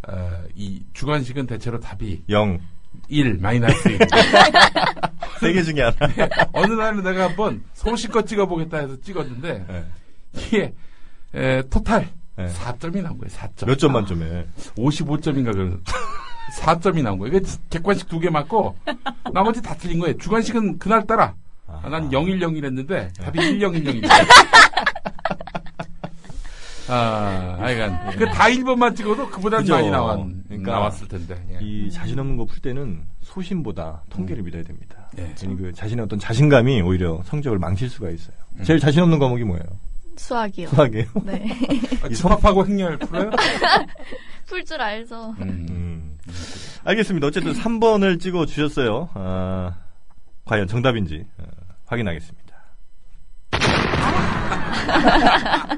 어, 0.08 0.32
이 0.56 0.82
주관식은 0.94 1.46
대체로 1.48 1.80
답이 1.80 2.24
0. 2.30 2.60
1 3.08 3.38
마이너스 3.40 3.88
1. 3.88 4.00
세개 5.40 5.62
중에 5.64 5.82
하나. 5.84 6.50
어느 6.54 6.74
날은 6.74 7.04
내가 7.04 7.26
한번 7.30 7.64
서울시거 7.74 8.24
찍어보겠다 8.26 8.78
해서 8.78 9.00
찍었는데 9.02 9.66
네. 9.68 9.86
이게 10.36 10.74
에, 11.36 11.62
토탈 11.70 12.08
네. 12.36 12.48
4점이 12.48 13.02
나온 13.04 13.18
거예요. 13.20 13.30
4점. 13.32 13.68
몇 13.68 13.78
점 13.78 13.94
만점에? 13.94 14.48
55점인가 14.76 15.52
그런 15.54 15.84
4점이 16.60 17.04
나온 17.04 17.20
거예요. 17.20 17.40
객관식 17.70 18.08
두 18.10 18.20
개 18.20 18.30
맞고 18.32 18.76
나머지 19.34 19.62
다 19.62 19.76
틀린 19.76 20.00
거예요. 20.00 20.18
주관식은 20.18 20.80
그날 20.80 21.06
따라 21.06 21.36
아, 21.68 21.82
난0101 21.86 22.66
했는데 22.66 23.10
답이 23.20 23.38
1011이야. 23.60 24.10
아, 26.90 27.56
하여간 27.60 28.18
그 28.18 28.26
다 28.26 28.46
1번만 28.46 28.96
찍어도 28.96 29.30
그보다. 29.30 29.58
많이 29.62 29.90
나왔, 29.90 30.20
그러니까 30.48 30.72
나왔을 30.72 31.08
텐데. 31.08 31.36
예. 31.52 31.58
이 31.62 31.90
자신 31.92 32.18
없는 32.20 32.36
거 32.38 32.46
풀 32.46 32.60
때는 32.62 33.04
소신보다 33.22 34.04
통계를 34.10 34.44
믿어야 34.44 34.64
됩니다. 34.64 35.10
예. 35.18 35.34
그 35.58 35.72
자신의 35.74 36.06
어떤 36.06 36.18
자신감이 36.20 36.82
오히려 36.82 37.22
성적을 37.26 37.60
망칠 37.60 37.90
수가 37.90 38.10
있어요. 38.10 38.36
음. 38.58 38.64
제일 38.64 38.80
자신 38.80 39.02
없는 39.04 39.20
과목이 39.20 39.44
뭐예요? 39.44 39.64
수학이요. 40.18 40.68
수학이에요? 40.70 41.06
네. 41.26 41.48
아, 42.04 42.10
집합하고 42.10 42.66
행렬 42.66 42.98
풀어요? 42.98 43.30
풀 44.48 44.66
줄 44.66 44.82
알죠. 44.82 45.36
음. 45.42 45.68
음. 45.70 46.18
알겠습니다. 46.84 47.28
어쨌든 47.28 47.54
3번을 47.54 48.20
찍어 48.20 48.46
주셨어요. 48.46 49.10
아, 49.14 49.76
과연 50.46 50.68
정답인지 50.68 51.26
어, 51.38 51.44
확인하겠습니다. 51.86 52.50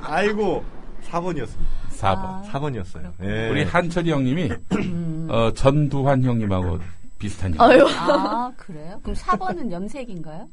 아이고 0.04 0.63
4번이었습니다. 1.12 1.89
4번. 2.00 2.17
아, 2.24 2.43
4번이었어요. 2.52 3.13
예. 3.24 3.50
우리 3.50 3.63
한철이 3.63 4.12
형님이 4.12 4.50
음. 4.74 5.28
어, 5.30 5.52
전두환 5.54 6.24
형님하고 6.24 6.80
비슷한 7.19 7.54
형. 7.54 7.62
아유. 7.62 7.86
아, 7.97 8.52
그래요? 8.58 9.00
그럼 9.04 9.15
4번은 9.15 9.71
염색인가요? 9.71 10.47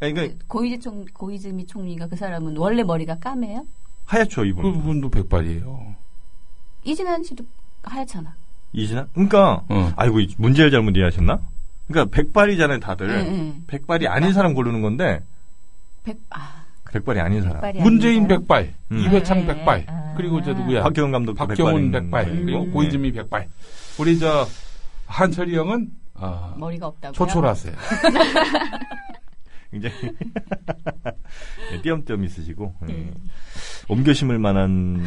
그러니까 0.00 0.32
고이즈 0.46 0.78
총, 0.80 1.04
고이즈미 1.12 1.66
총리가 1.66 2.06
그 2.06 2.14
사람은 2.14 2.56
원래 2.56 2.84
머리가 2.84 3.16
까매요? 3.18 3.66
하얗죠 4.04 4.42
그 4.42 4.46
이분. 4.46 4.72
부분도 4.74 5.10
백발이에요. 5.10 5.96
이진환 6.84 7.24
씨도 7.24 7.44
하얗잖아. 7.82 8.32
이진아? 8.72 9.08
그러니까 9.12 9.64
어. 9.68 9.92
아이고 9.96 10.20
이 10.20 10.32
문제를 10.38 10.70
잘못 10.70 10.96
이해하셨나? 10.96 11.40
그러니까 11.88 12.14
백발이잖아요 12.16 12.78
다들. 12.78 13.10
응, 13.10 13.26
응. 13.26 13.64
백발이 13.66 14.06
아닌 14.06 14.32
사람 14.32 14.54
고르는 14.54 14.82
건데 14.82 15.20
백, 16.04 16.16
아, 16.30 16.64
백발이 16.92 17.20
아닌 17.20 17.42
사람. 17.42 17.56
백발이 17.56 17.80
문재인 17.80 18.16
아닌가요? 18.24 18.38
백발, 18.38 18.74
음. 18.92 18.98
이회창 18.98 19.40
네, 19.40 19.46
백발, 19.46 19.84
아. 19.88 20.14
그리고 20.16 20.42
저 20.42 20.52
누구야? 20.52 20.82
박경훈 20.82 21.12
감독도 21.12 21.46
박경훈 21.46 21.90
백발인 21.90 22.10
백발. 22.10 22.44
그리고 22.44 22.62
음. 22.62 22.72
고이즈미 22.72 23.12
백발. 23.12 23.48
우리 23.98 24.18
저 24.18 24.46
한철이 25.06 25.56
형은 25.56 25.90
어, 26.14 26.54
머리가 26.56 26.86
없다고요? 26.86 27.12
초초라세요. 27.14 27.74
굉장히 29.70 29.94
네, 31.70 31.80
띄엄띄엄 31.82 32.24
있으시고 32.24 32.74
음. 32.82 32.86
네. 32.86 33.12
옮겨 33.88 34.12
심을 34.12 34.38
만한 34.38 35.04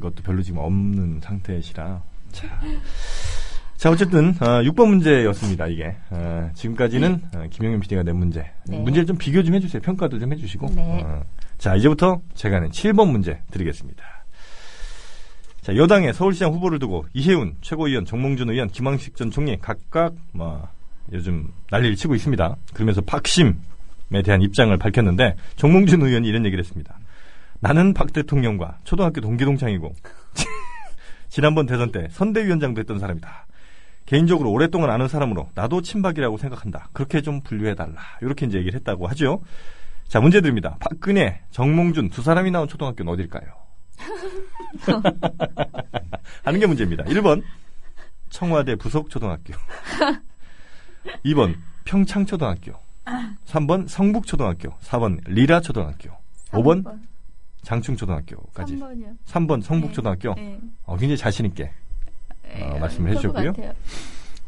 것도 0.00 0.22
별로 0.22 0.42
지금 0.42 0.58
없는 0.58 1.20
상태시라 1.22 2.02
자, 2.32 2.60
자 3.78 3.90
어쨌든 3.90 4.34
어, 4.40 4.60
6번 4.62 4.88
문제였습니다 4.88 5.68
이게 5.68 5.96
어, 6.10 6.50
지금까지는 6.54 7.22
어, 7.34 7.44
김영현 7.48 7.80
PD가 7.80 8.02
낸 8.02 8.16
문제 8.16 8.44
네. 8.66 8.76
문제를 8.76 9.06
좀 9.06 9.16
비교 9.16 9.42
좀 9.42 9.54
해주세요 9.54 9.80
평가도 9.80 10.18
좀 10.18 10.32
해주시고 10.32 10.66
네. 10.74 11.02
어, 11.02 11.22
자 11.56 11.76
이제부터 11.76 12.20
제가 12.34 12.58
낸 12.58 12.70
7번 12.70 13.10
문제 13.10 13.40
드리겠습니다 13.50 14.04
자 15.62 15.76
여당의 15.76 16.12
서울시장 16.12 16.52
후보를 16.52 16.80
두고 16.80 17.06
이혜훈 17.14 17.56
최고위원 17.60 18.04
정몽준 18.04 18.50
의원 18.50 18.68
김황식 18.68 19.14
전 19.14 19.30
총리 19.30 19.56
각각 19.58 20.14
뭐 20.32 20.68
요즘 21.12 21.52
난리를 21.70 21.96
치고 21.96 22.14
있습니다. 22.14 22.56
그러면서 22.72 23.00
박심에 23.02 24.22
대한 24.24 24.42
입장을 24.42 24.74
밝혔는데 24.76 25.36
정몽준 25.56 26.02
의원이 26.02 26.26
이런 26.28 26.44
얘기를 26.46 26.62
했습니다. 26.62 26.98
나는 27.60 27.92
박 27.92 28.12
대통령과 28.12 28.78
초등학교 28.84 29.20
동기 29.20 29.44
동창이고 29.44 29.94
지난번 31.28 31.66
대선 31.66 31.92
때 31.92 32.08
선대위원장도 32.10 32.80
했던 32.80 32.98
사람이다. 32.98 33.46
개인적으로 34.08 34.50
오랫동안 34.50 34.88
아는 34.88 35.06
사람으로 35.06 35.50
나도 35.54 35.82
친박이라고 35.82 36.38
생각한다. 36.38 36.88
그렇게 36.94 37.20
좀 37.20 37.42
분류해달라. 37.42 38.00
이렇게 38.22 38.46
이제 38.46 38.56
얘기를 38.56 38.78
했다고 38.78 39.06
하죠. 39.08 39.42
자, 40.06 40.18
문제 40.18 40.40
드립니다. 40.40 40.78
박근혜, 40.80 41.42
정몽준 41.50 42.08
두 42.08 42.22
사람이 42.22 42.50
나온 42.50 42.68
초등학교는 42.68 43.12
어딜까요? 43.12 43.44
하는 46.42 46.58
게 46.58 46.66
문제입니다. 46.66 47.04
1번, 47.04 47.42
청와대 48.30 48.76
부속초등학교. 48.76 49.52
2번, 51.26 51.56
평창초등학교. 51.84 52.72
3번, 53.44 53.88
성북초등학교. 53.88 54.70
4번, 54.78 55.20
리라초등학교. 55.26 56.12
5번, 56.52 56.98
장충초등학교까지. 57.60 58.76
3번이요. 58.76 59.18
3번, 59.26 59.62
성북초등학교. 59.62 60.32
네. 60.32 60.58
어, 60.84 60.96
굉장히 60.96 61.18
자신있게. 61.18 61.72
어, 62.60 62.78
말씀을 62.78 63.10
해주셨고요. 63.12 63.52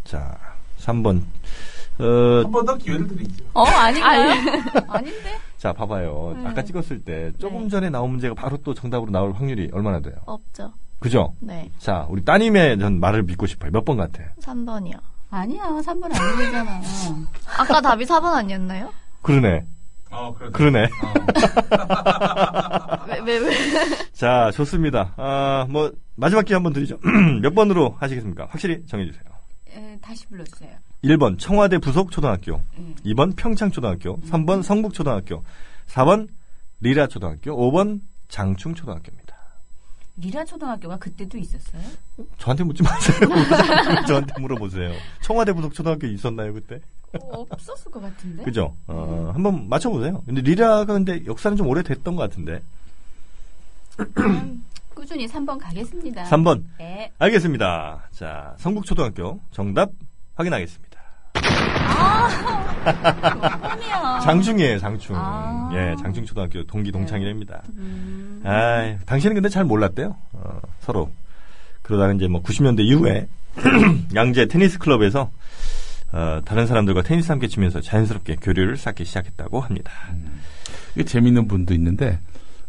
자, 0.04 0.36
3번. 0.80 1.22
어, 1.98 2.42
한 2.44 2.50
번 2.50 2.64
더 2.64 2.74
기회를 2.76 3.06
드리죠. 3.08 3.44
어, 3.52 3.62
아닌가요? 3.64 4.30
아닌데? 4.88 5.38
자, 5.58 5.72
봐봐요. 5.74 6.34
네. 6.42 6.46
아까 6.48 6.64
찍었을 6.64 7.04
때 7.04 7.30
조금 7.38 7.64
네. 7.64 7.68
전에 7.68 7.90
나온 7.90 8.10
문제가 8.12 8.34
바로 8.34 8.56
또 8.64 8.72
정답으로 8.72 9.10
나올 9.10 9.32
확률이 9.32 9.68
얼마나 9.72 10.00
돼요? 10.00 10.14
없죠. 10.24 10.72
그죠? 10.98 11.34
네. 11.40 11.70
자, 11.78 12.06
우리 12.08 12.24
따님의 12.24 12.78
전 12.78 13.00
말을 13.00 13.22
믿고 13.24 13.46
싶어요. 13.46 13.70
몇 13.70 13.84
번 13.84 13.96
같아? 13.98 14.22
3번이요. 14.40 14.98
아니야, 15.30 15.62
3번 15.64 16.04
아니잖아. 16.04 16.80
아까 17.58 17.80
답이 17.80 18.04
4번 18.06 18.32
아니었나요? 18.34 18.92
그러네. 19.22 19.64
어, 20.10 20.34
그래. 20.34 20.50
그러네. 20.50 20.88
왜, 23.08 23.18
왜, 23.20 23.38
왜? 23.38 23.50
자, 24.12 24.50
좋습니다. 24.52 25.14
아, 25.16 25.66
뭐, 25.68 25.92
마지막 26.16 26.44
기회 26.44 26.54
한번 26.56 26.72
드리죠. 26.72 26.98
몇 27.42 27.54
번으로 27.54 27.96
하시겠습니까? 27.98 28.46
확실히 28.50 28.84
정해주세요. 28.86 29.22
에, 29.70 29.98
다시 30.02 30.26
불러주세요. 30.26 30.70
1번 31.04 31.38
청와대 31.38 31.78
부속 31.78 32.10
초등학교, 32.10 32.60
음. 32.76 32.94
2번 33.06 33.34
평창 33.36 33.70
초등학교, 33.70 34.20
3번 34.20 34.62
성북 34.62 34.92
초등학교, 34.92 35.44
4번 35.88 36.28
리라 36.80 37.06
초등학교, 37.06 37.56
5번 37.56 38.00
장충 38.28 38.74
초등학교입니다. 38.74 39.30
리라 40.16 40.44
초등학교가 40.44 40.98
그때도 40.98 41.38
있었어요? 41.38 41.80
저한테 42.36 42.64
묻지 42.64 42.82
마세요. 42.82 43.20
저한테 44.06 44.38
물어보세요. 44.40 44.92
청와대 45.22 45.52
부속 45.54 45.72
초등학교 45.72 46.06
있었나요, 46.06 46.52
그때? 46.52 46.80
어, 47.18 47.44
없었을 47.48 47.90
것 47.90 48.00
같은데? 48.00 48.44
그죠? 48.44 48.74
어, 48.86 49.30
한번 49.34 49.68
맞춰보세요. 49.68 50.22
근데 50.26 50.40
리라가 50.42 50.84
근데 50.86 51.20
역사는 51.26 51.56
좀 51.56 51.66
오래됐던 51.68 52.14
것 52.16 52.22
같은데. 52.22 52.62
꾸준히 54.94 55.26
3번 55.26 55.58
가겠습니다. 55.58 56.24
3번. 56.24 56.62
네. 56.78 57.10
알겠습니다. 57.18 58.02
자, 58.12 58.54
성북초등학교 58.58 59.40
정답 59.50 59.90
확인하겠습니다. 60.36 60.90
꿈이야. 63.72 64.20
장충이에요, 64.20 64.78
장충. 64.78 65.16
아. 65.18 65.70
예, 65.74 65.94
장충초등학교 66.00 66.64
동기 66.64 66.92
동창이랍니다. 66.92 67.62
음. 67.76 68.40
아, 68.44 68.96
당신은 69.06 69.34
근데 69.34 69.48
잘 69.48 69.64
몰랐대요. 69.64 70.16
어, 70.32 70.60
서로. 70.80 71.10
그러다가 71.82 72.12
이제 72.12 72.28
뭐 72.28 72.42
90년대 72.42 72.80
이후에 72.80 73.26
양재 74.14 74.46
테니스 74.46 74.78
클럽에서 74.78 75.30
어, 76.12 76.40
다른 76.44 76.66
사람들과 76.66 77.02
테니스 77.02 77.30
함께 77.30 77.46
치면서 77.46 77.80
자연스럽게 77.80 78.36
교류를 78.36 78.76
쌓기 78.76 79.04
시작했다고 79.04 79.60
합니다. 79.60 79.92
이게 80.94 81.04
재밌는 81.04 81.46
분도 81.46 81.72
있는데, 81.74 82.18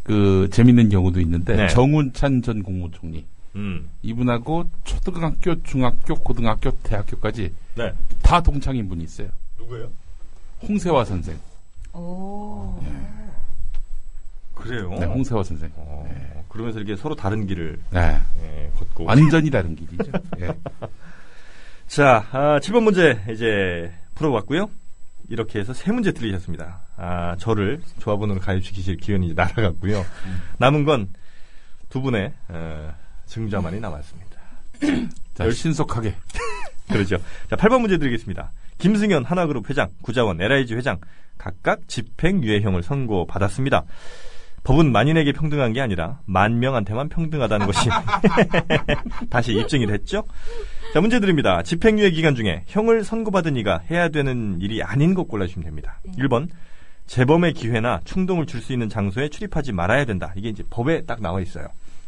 그, 0.04 0.48
재밌는 0.52 0.88
경우도 0.90 1.20
있는데, 1.20 1.56
네. 1.56 1.68
정운찬 1.68 2.42
전 2.42 2.62
국무총리. 2.62 3.24
음. 3.56 3.90
이분하고 4.02 4.68
초등학교, 4.84 5.60
중학교, 5.62 6.14
고등학교, 6.14 6.70
대학교까지 6.82 7.52
네. 7.74 7.92
다 8.22 8.40
동창인 8.40 8.88
분이 8.88 9.04
있어요. 9.04 9.28
누구예요? 9.58 9.90
홍세화 10.62 11.04
선생. 11.04 11.38
오. 11.92 12.80
그래요? 14.54 14.88
네, 14.98 15.04
홍세화 15.04 15.42
선생. 15.42 15.70
어, 15.74 16.44
그러면서 16.48 16.78
이렇게 16.78 16.96
서로 16.96 17.14
다른 17.14 17.46
길을 17.46 17.78
네. 17.90 18.18
예, 18.42 18.70
걷고. 18.78 19.04
완전히 19.04 19.50
다른 19.50 19.74
길이죠. 19.74 20.12
예. 21.92 21.96
자, 21.96 22.26
아, 22.32 22.58
7번 22.60 22.82
문제 22.84 23.22
이제 23.30 23.92
풀어봤고요. 24.14 24.70
이렇게 25.28 25.58
해서 25.60 25.72
세 25.72 25.92
문제 25.92 26.12
틀리셨습니다. 26.12 26.82
아, 26.96 27.36
저를 27.38 27.80
조합원으로 28.00 28.40
가입시키실 28.40 28.96
기회는 28.96 29.26
이제 29.26 29.34
날아갔고요. 29.34 30.04
남은 30.58 30.84
건 30.84 31.08
두 31.92 32.00
분의 32.00 32.32
어, 32.48 32.94
증자만이 33.26 33.78
남았습니다. 33.78 34.40
자, 35.34 35.50
신속하게. 35.50 36.14
그렇죠. 36.88 37.18
자, 37.50 37.56
8번 37.56 37.82
문제 37.82 37.98
드리겠습니다. 37.98 38.50
김승현 38.78 39.26
하나그룹 39.26 39.68
회장, 39.68 39.90
구자원 40.00 40.40
LIG 40.40 40.74
회장 40.74 40.98
각각 41.36 41.86
집행유예형을 41.88 42.82
선고받았습니다. 42.82 43.84
법은 44.64 44.90
만인에게 44.90 45.32
평등한 45.32 45.74
게 45.74 45.82
아니라 45.82 46.20
만 46.24 46.60
명한테만 46.60 47.10
평등하다는 47.10 47.66
것이 47.66 47.90
다시 49.28 49.52
입증이 49.52 49.86
됐죠. 49.86 50.24
자, 50.92 51.00
문제 51.00 51.20
드립니다. 51.20 51.62
집행유예 51.62 52.10
기간 52.10 52.34
중에 52.34 52.64
형을 52.66 53.02
선고받은 53.02 53.56
이가 53.56 53.80
해야 53.90 54.10
되는 54.10 54.60
일이 54.60 54.82
아닌 54.82 55.14
것 55.14 55.26
골라주시면 55.26 55.64
됩니다. 55.64 55.98
1번 56.18 56.48
재범의 57.06 57.54
기회나 57.54 58.00
충동을 58.04 58.44
줄 58.44 58.60
수 58.60 58.74
있는 58.74 58.90
장소에 58.90 59.28
출입하지 59.30 59.72
말아야 59.72 60.04
된다. 60.04 60.34
이게 60.36 60.50
이제 60.50 60.62
법에 60.68 61.06
딱 61.06 61.22
나와 61.22 61.40
있어요. 61.40 61.66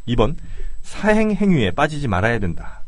2번 0.08 0.36
사행 0.82 1.32
행위에 1.32 1.70
빠지지 1.70 2.08
말아야 2.08 2.38
된다. 2.38 2.84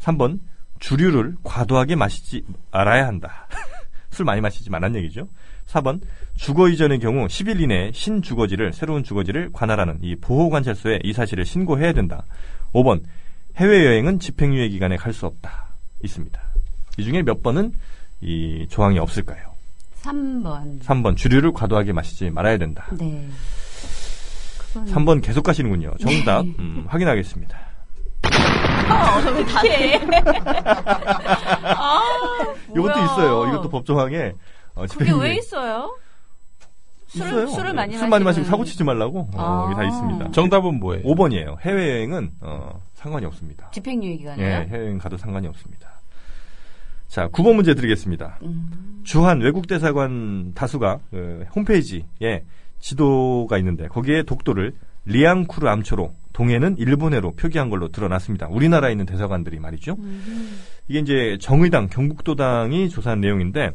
3번 0.00 0.40
주류를 0.80 1.36
과도하게 1.44 1.94
마시지 1.94 2.42
말아야 2.72 3.06
한다. 3.06 3.46
술 4.10 4.24
많이 4.24 4.40
마시지 4.40 4.68
말란 4.68 4.96
얘기죠. 4.96 5.28
4번 5.68 6.00
주거 6.34 6.68
이전의 6.68 6.98
경우 6.98 7.24
10일 7.26 7.60
이내에 7.60 7.92
신주거지를 7.92 8.72
새로운 8.72 9.04
주거지를 9.04 9.50
관할하는 9.52 9.98
이 10.02 10.16
보호관찰소에 10.16 11.00
이 11.04 11.12
사실을 11.12 11.44
신고해야 11.44 11.92
된다. 11.92 12.24
5번 12.72 13.02
해외여행은 13.56 14.18
집행유예 14.20 14.68
기간에 14.68 14.96
갈 14.96 15.12
수 15.12 15.26
없다. 15.26 15.66
있습니다. 16.04 16.40
이 16.98 17.04
중에 17.04 17.22
몇 17.22 17.42
번은 17.42 17.72
이 18.20 18.66
조항이 18.68 18.98
없을까요? 18.98 19.54
3번. 20.02 20.82
3번 20.82 21.16
주류를 21.16 21.52
과도하게 21.52 21.92
마시지 21.92 22.30
말아야 22.30 22.58
된다. 22.58 22.86
네. 22.92 23.28
그건 24.72 24.86
3번 24.86 25.22
계속 25.22 25.42
가시는군요. 25.42 25.94
정답 26.00 26.42
음, 26.42 26.84
확인하겠습니다. 26.88 27.58
어떻게? 29.18 29.96
아, 31.64 32.00
이것도. 32.74 32.90
있어요. 33.04 33.48
이것도 33.48 33.68
법 33.70 33.84
조항에 33.84 34.32
어, 34.74 34.84
그게 34.86 35.06
집행유예- 35.06 35.20
왜 35.22 35.34
있어요? 35.36 35.96
술을, 37.16 37.30
있어요. 37.30 37.46
술을 37.46 37.70
네. 37.70 37.72
많이 37.72 37.96
술 37.96 38.08
많이 38.08 38.24
마시면 38.24 38.42
마시고 38.44 38.44
사고 38.50 38.64
치지 38.64 38.84
말라고 38.84 39.28
어, 39.34 39.36
아. 39.36 39.66
이게 39.70 39.76
다 39.76 39.84
있습니다. 39.84 40.30
정답은 40.32 40.78
뭐예요? 40.78 41.02
5번이에요. 41.04 41.60
해외여행은 41.60 42.30
어, 42.40 42.80
상관이 42.94 43.26
없습니다. 43.26 43.70
집행유예 43.70 44.16
기간이요? 44.16 44.46
예, 44.46 44.66
해외여행 44.70 44.98
가도 44.98 45.16
상관이 45.16 45.46
없습니다. 45.48 45.90
자, 47.08 47.28
9번 47.28 47.54
문제 47.54 47.74
드리겠습니다. 47.74 48.38
음. 48.42 49.00
주한 49.04 49.40
외국대사관 49.40 50.52
다수가 50.54 50.98
그 51.10 51.46
홈페이지에 51.54 52.42
지도가 52.80 53.58
있는데 53.58 53.88
거기에 53.88 54.24
독도를 54.24 54.74
리앙쿠르 55.06 55.68
암초로 55.68 56.12
동해는 56.32 56.76
일본해로 56.78 57.32
표기한 57.32 57.70
걸로 57.70 57.88
드러났습니다. 57.88 58.48
우리나라에 58.48 58.92
있는 58.92 59.06
대사관들이 59.06 59.58
말이죠. 59.60 59.96
이게 60.88 60.98
이제 60.98 61.38
정의당, 61.40 61.88
경북도당이 61.88 62.90
조사한 62.90 63.20
내용인데 63.20 63.70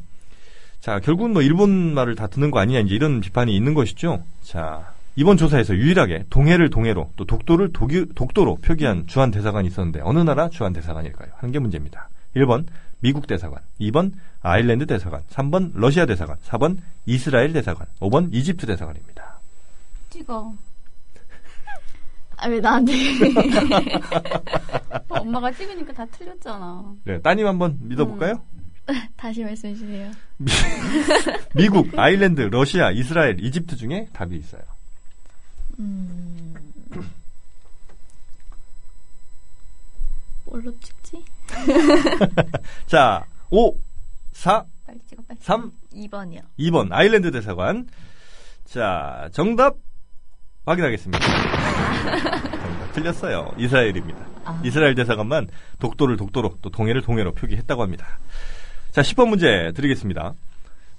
자, 0.81 0.99
결국은 0.99 1.33
뭐 1.33 1.43
일본 1.43 1.93
말을 1.93 2.15
다 2.15 2.25
듣는 2.25 2.49
거 2.49 2.59
아니냐 2.59 2.79
이제 2.79 2.95
이런 2.95 3.21
비판이 3.21 3.55
있는 3.55 3.75
것이죠. 3.75 4.23
자, 4.43 4.91
이번 5.15 5.37
조사에서 5.37 5.75
유일하게 5.75 6.25
동해를 6.31 6.71
동해로 6.71 7.11
또 7.15 7.25
독도를 7.25 7.71
독유, 7.71 8.07
독도로 8.15 8.57
표기한 8.57 9.05
주한 9.05 9.29
대사관이 9.29 9.67
있었는데 9.67 10.01
어느 10.01 10.19
나라 10.19 10.49
주한 10.49 10.73
대사관일까요? 10.73 11.29
하는 11.35 11.51
게 11.51 11.59
문제입니다. 11.59 12.09
1번 12.35 12.65
미국 12.99 13.27
대사관, 13.27 13.59
2번 13.79 14.11
아일랜드 14.41 14.87
대사관, 14.87 15.21
3번 15.29 15.71
러시아 15.75 16.07
대사관, 16.07 16.37
4번 16.37 16.77
이스라엘 17.05 17.53
대사관, 17.53 17.85
5번 17.99 18.33
이집트 18.33 18.65
대사관입니다. 18.65 19.39
찍어. 20.09 20.53
아, 22.37 22.47
왜 22.47 22.59
나한테. 22.59 22.91
엄마가 25.09 25.51
찍으니까 25.51 25.93
다 25.93 26.05
틀렸잖아. 26.05 26.95
네, 27.03 27.21
따님 27.21 27.45
한번 27.45 27.77
믿어볼까요? 27.81 28.41
다시 29.17 29.43
말씀해 29.43 29.75
주세요. 29.75 30.11
미국, 31.55 31.97
아일랜드, 31.97 32.41
러시아, 32.41 32.91
이스라엘, 32.91 33.39
이집트 33.43 33.75
중에 33.75 34.07
답이 34.13 34.35
있어요. 34.37 34.61
음. 35.79 36.53
뭘로 40.45 40.73
찍지? 40.79 41.23
자, 42.87 43.25
5, 43.49 43.75
4, 44.33 44.65
빨리 44.85 44.99
찍어, 45.07 45.23
빨리. 45.27 45.39
3, 45.41 45.71
2번이요. 45.93 46.41
2번 46.59 46.89
아일랜드 46.91 47.31
대사관. 47.31 47.87
자, 48.65 49.29
정답 49.31 49.77
확인하겠습니다. 50.65 51.19
정답 51.19 52.93
틀렸어요. 52.93 53.53
이스라엘입니다. 53.57 54.19
아. 54.45 54.61
이스라엘 54.63 54.95
대사관만 54.95 55.47
독도를 55.79 56.17
독도로 56.17 56.57
또 56.61 56.69
동해를 56.69 57.01
동해로 57.01 57.33
표기했다고 57.33 57.81
합니다. 57.81 58.19
자, 58.91 59.01
10번 59.01 59.29
문제 59.29 59.71
드리겠습니다. 59.73 60.33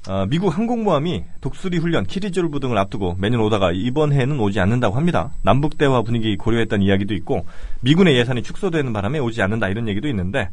어, 0.08 0.26
미국 0.26 0.56
항공모함이 0.56 1.24
독수리 1.42 1.76
훈련, 1.76 2.06
키리졸브 2.06 2.58
등을 2.58 2.78
앞두고 2.78 3.16
매년 3.18 3.40
오다가 3.40 3.70
이번 3.70 4.14
해에는 4.14 4.40
오지 4.40 4.60
않는다고 4.60 4.96
합니다. 4.96 5.32
남북 5.42 5.76
대화 5.76 6.00
분위기 6.00 6.38
고려했다는 6.38 6.86
이야기도 6.86 7.12
있고 7.12 7.44
미군의 7.82 8.16
예산이 8.16 8.42
축소되는 8.42 8.94
바람에 8.94 9.18
오지 9.18 9.42
않는다 9.42 9.68
이런 9.68 9.88
얘기도 9.88 10.08
있는데 10.08 10.48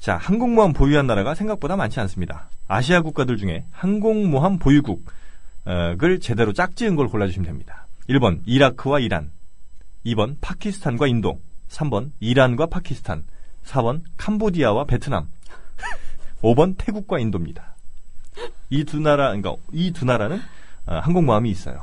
자, 0.00 0.18
항공모함 0.18 0.74
보유한 0.74 1.06
나라가 1.06 1.34
생각보다 1.34 1.76
많지 1.76 1.98
않습니다. 2.00 2.50
아시아 2.68 3.00
국가들 3.00 3.38
중에 3.38 3.64
항공모함 3.70 4.58
보유국을 4.58 6.20
제대로 6.20 6.52
짝지은 6.52 6.94
걸 6.94 7.08
골라주시면 7.08 7.46
됩니다. 7.46 7.86
1번 8.10 8.40
이라크와 8.44 9.00
이란, 9.00 9.30
2번 10.04 10.36
파키스탄과 10.42 11.06
인도, 11.06 11.40
3번 11.70 12.10
이란과 12.20 12.66
파키스탄, 12.66 13.24
4번 13.64 14.02
캄보디아와 14.18 14.84
베트남, 14.84 15.26
5번 16.46 16.74
태국과 16.78 17.18
인도입니다. 17.18 17.74
이 18.70 18.84
두 18.84 19.00
나라, 19.00 19.28
그러니까 19.34 19.56
이 19.72 19.90
두 19.92 20.04
나라는 20.04 20.40
어, 20.86 20.94
항공모함이 21.02 21.50
있어요. 21.50 21.82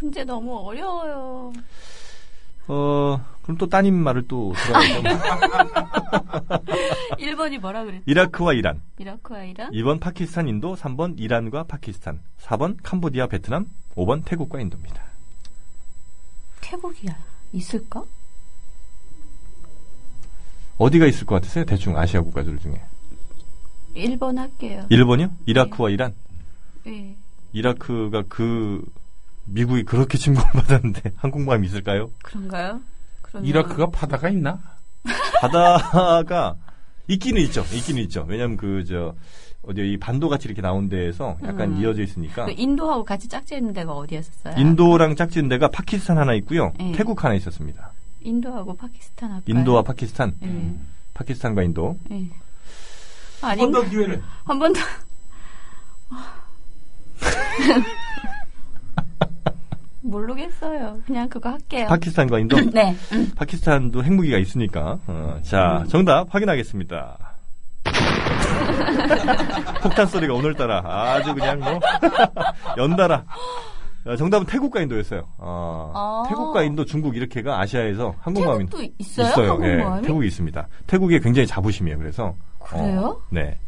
문제 0.00 0.22
너무 0.24 0.58
어려워요. 0.58 1.52
어, 2.68 3.24
그럼 3.42 3.56
또 3.56 3.66
따님 3.66 3.94
말을 3.94 4.28
또 4.28 4.52
들어야죠. 4.54 5.02
1번이 7.18 7.58
뭐라 7.60 7.84
그랬지? 7.84 8.02
이라크와 8.06 8.52
이란, 8.52 8.82
이라크와 8.98 9.44
이란? 9.44 9.70
2번 9.72 9.98
파키스탄, 10.00 10.46
인도, 10.48 10.74
3번 10.74 11.18
이란과 11.18 11.64
파키스탄, 11.64 12.20
4번 12.42 12.76
캄보디아, 12.82 13.28
베트남, 13.28 13.66
5번 13.96 14.24
태국과 14.26 14.60
인도입니다. 14.60 15.02
태국이야. 16.60 17.16
있을까? 17.54 18.04
어디가 20.76 21.06
있을 21.06 21.26
것 21.26 21.36
같으세요? 21.36 21.64
대충 21.64 21.96
아시아 21.96 22.20
국가들 22.20 22.58
중에. 22.58 22.78
1번 24.04 24.36
할게요. 24.36 24.84
1번이요? 24.90 25.30
이라크와 25.46 25.90
이란. 25.90 26.14
예. 26.86 27.14
이라크가 27.52 28.24
그 28.28 28.84
미국이 29.46 29.82
그렇게 29.84 30.18
침공을 30.18 30.48
받았는데 30.52 31.12
항공모함이 31.16 31.66
있을까요? 31.68 32.10
그런가요? 32.22 32.80
그러면 33.22 33.48
이라크가 33.48 33.86
바다가 33.90 34.28
있나? 34.28 34.60
바다가 35.40 36.56
있기는 37.08 37.40
있죠. 37.42 37.64
있기는 37.72 38.02
있죠. 38.02 38.24
왜냐면 38.28 38.56
그 38.56 38.84
저 38.86 39.14
어디 39.62 39.92
이 39.92 39.96
반도 39.98 40.28
같이 40.28 40.46
이렇게 40.48 40.62
나온 40.62 40.88
데에서 40.88 41.36
약간 41.42 41.72
음. 41.72 41.80
이어져 41.80 42.02
있으니까 42.02 42.46
그 42.46 42.52
인도하고 42.56 43.04
같이 43.04 43.28
짝지는 43.28 43.72
데가 43.72 43.92
어디였었어요? 43.92 44.54
인도랑 44.56 45.16
짝지은 45.16 45.48
데가 45.48 45.68
파키스탄 45.68 46.16
하나 46.16 46.32
있고요. 46.34 46.72
네. 46.78 46.92
태국 46.92 47.22
하나 47.24 47.34
있었습니다. 47.34 47.92
인도하고 48.22 48.76
파키스탄 48.76 49.30
할까요? 49.32 49.58
인도와 49.58 49.82
파키스탄, 49.82 50.34
예. 50.42 50.74
파키스탄과 51.14 51.62
인도. 51.64 51.98
예. 52.10 52.24
한 53.40 53.50
아니 53.50 53.60
번더 53.60 53.82
기회를. 53.88 54.22
한 54.44 54.58
번 54.58 54.72
더. 54.72 54.80
모르겠어요. 60.02 60.98
그냥 61.06 61.28
그거 61.28 61.50
할게요. 61.50 61.86
파키스탄과 61.88 62.38
인도. 62.38 62.56
네. 62.72 62.96
파키스탄도 63.36 64.02
핵무기가 64.04 64.38
있으니까. 64.38 64.98
어, 65.06 65.38
자, 65.42 65.84
정답 65.90 66.32
확인하겠습니다. 66.34 67.18
폭탄 69.82 70.06
소리가 70.06 70.34
오늘따라 70.34 70.82
아주 70.84 71.34
그냥 71.34 71.60
뭐 71.60 71.78
연달아. 72.76 73.24
어, 74.08 74.16
정답은 74.16 74.46
태국과 74.46 74.80
인도였어요. 74.80 75.22
어, 75.36 75.92
아. 75.94 76.28
태국과 76.28 76.62
인도, 76.62 76.84
중국 76.86 77.14
이렇게가 77.14 77.60
아시아에서 77.60 78.14
항공모함이 78.20 78.66
태국도 78.66 78.94
있어요? 78.98 79.26
있어요. 79.28 79.50
항공모함이? 79.52 80.02
예, 80.02 80.06
태국이 80.06 80.26
있습니다. 80.26 80.68
태국이 80.86 81.20
굉장히 81.20 81.46
자부심이에요. 81.46 81.98
그래서 81.98 82.34
그래요? 82.58 83.00
어, 83.00 83.20
네. 83.30 83.58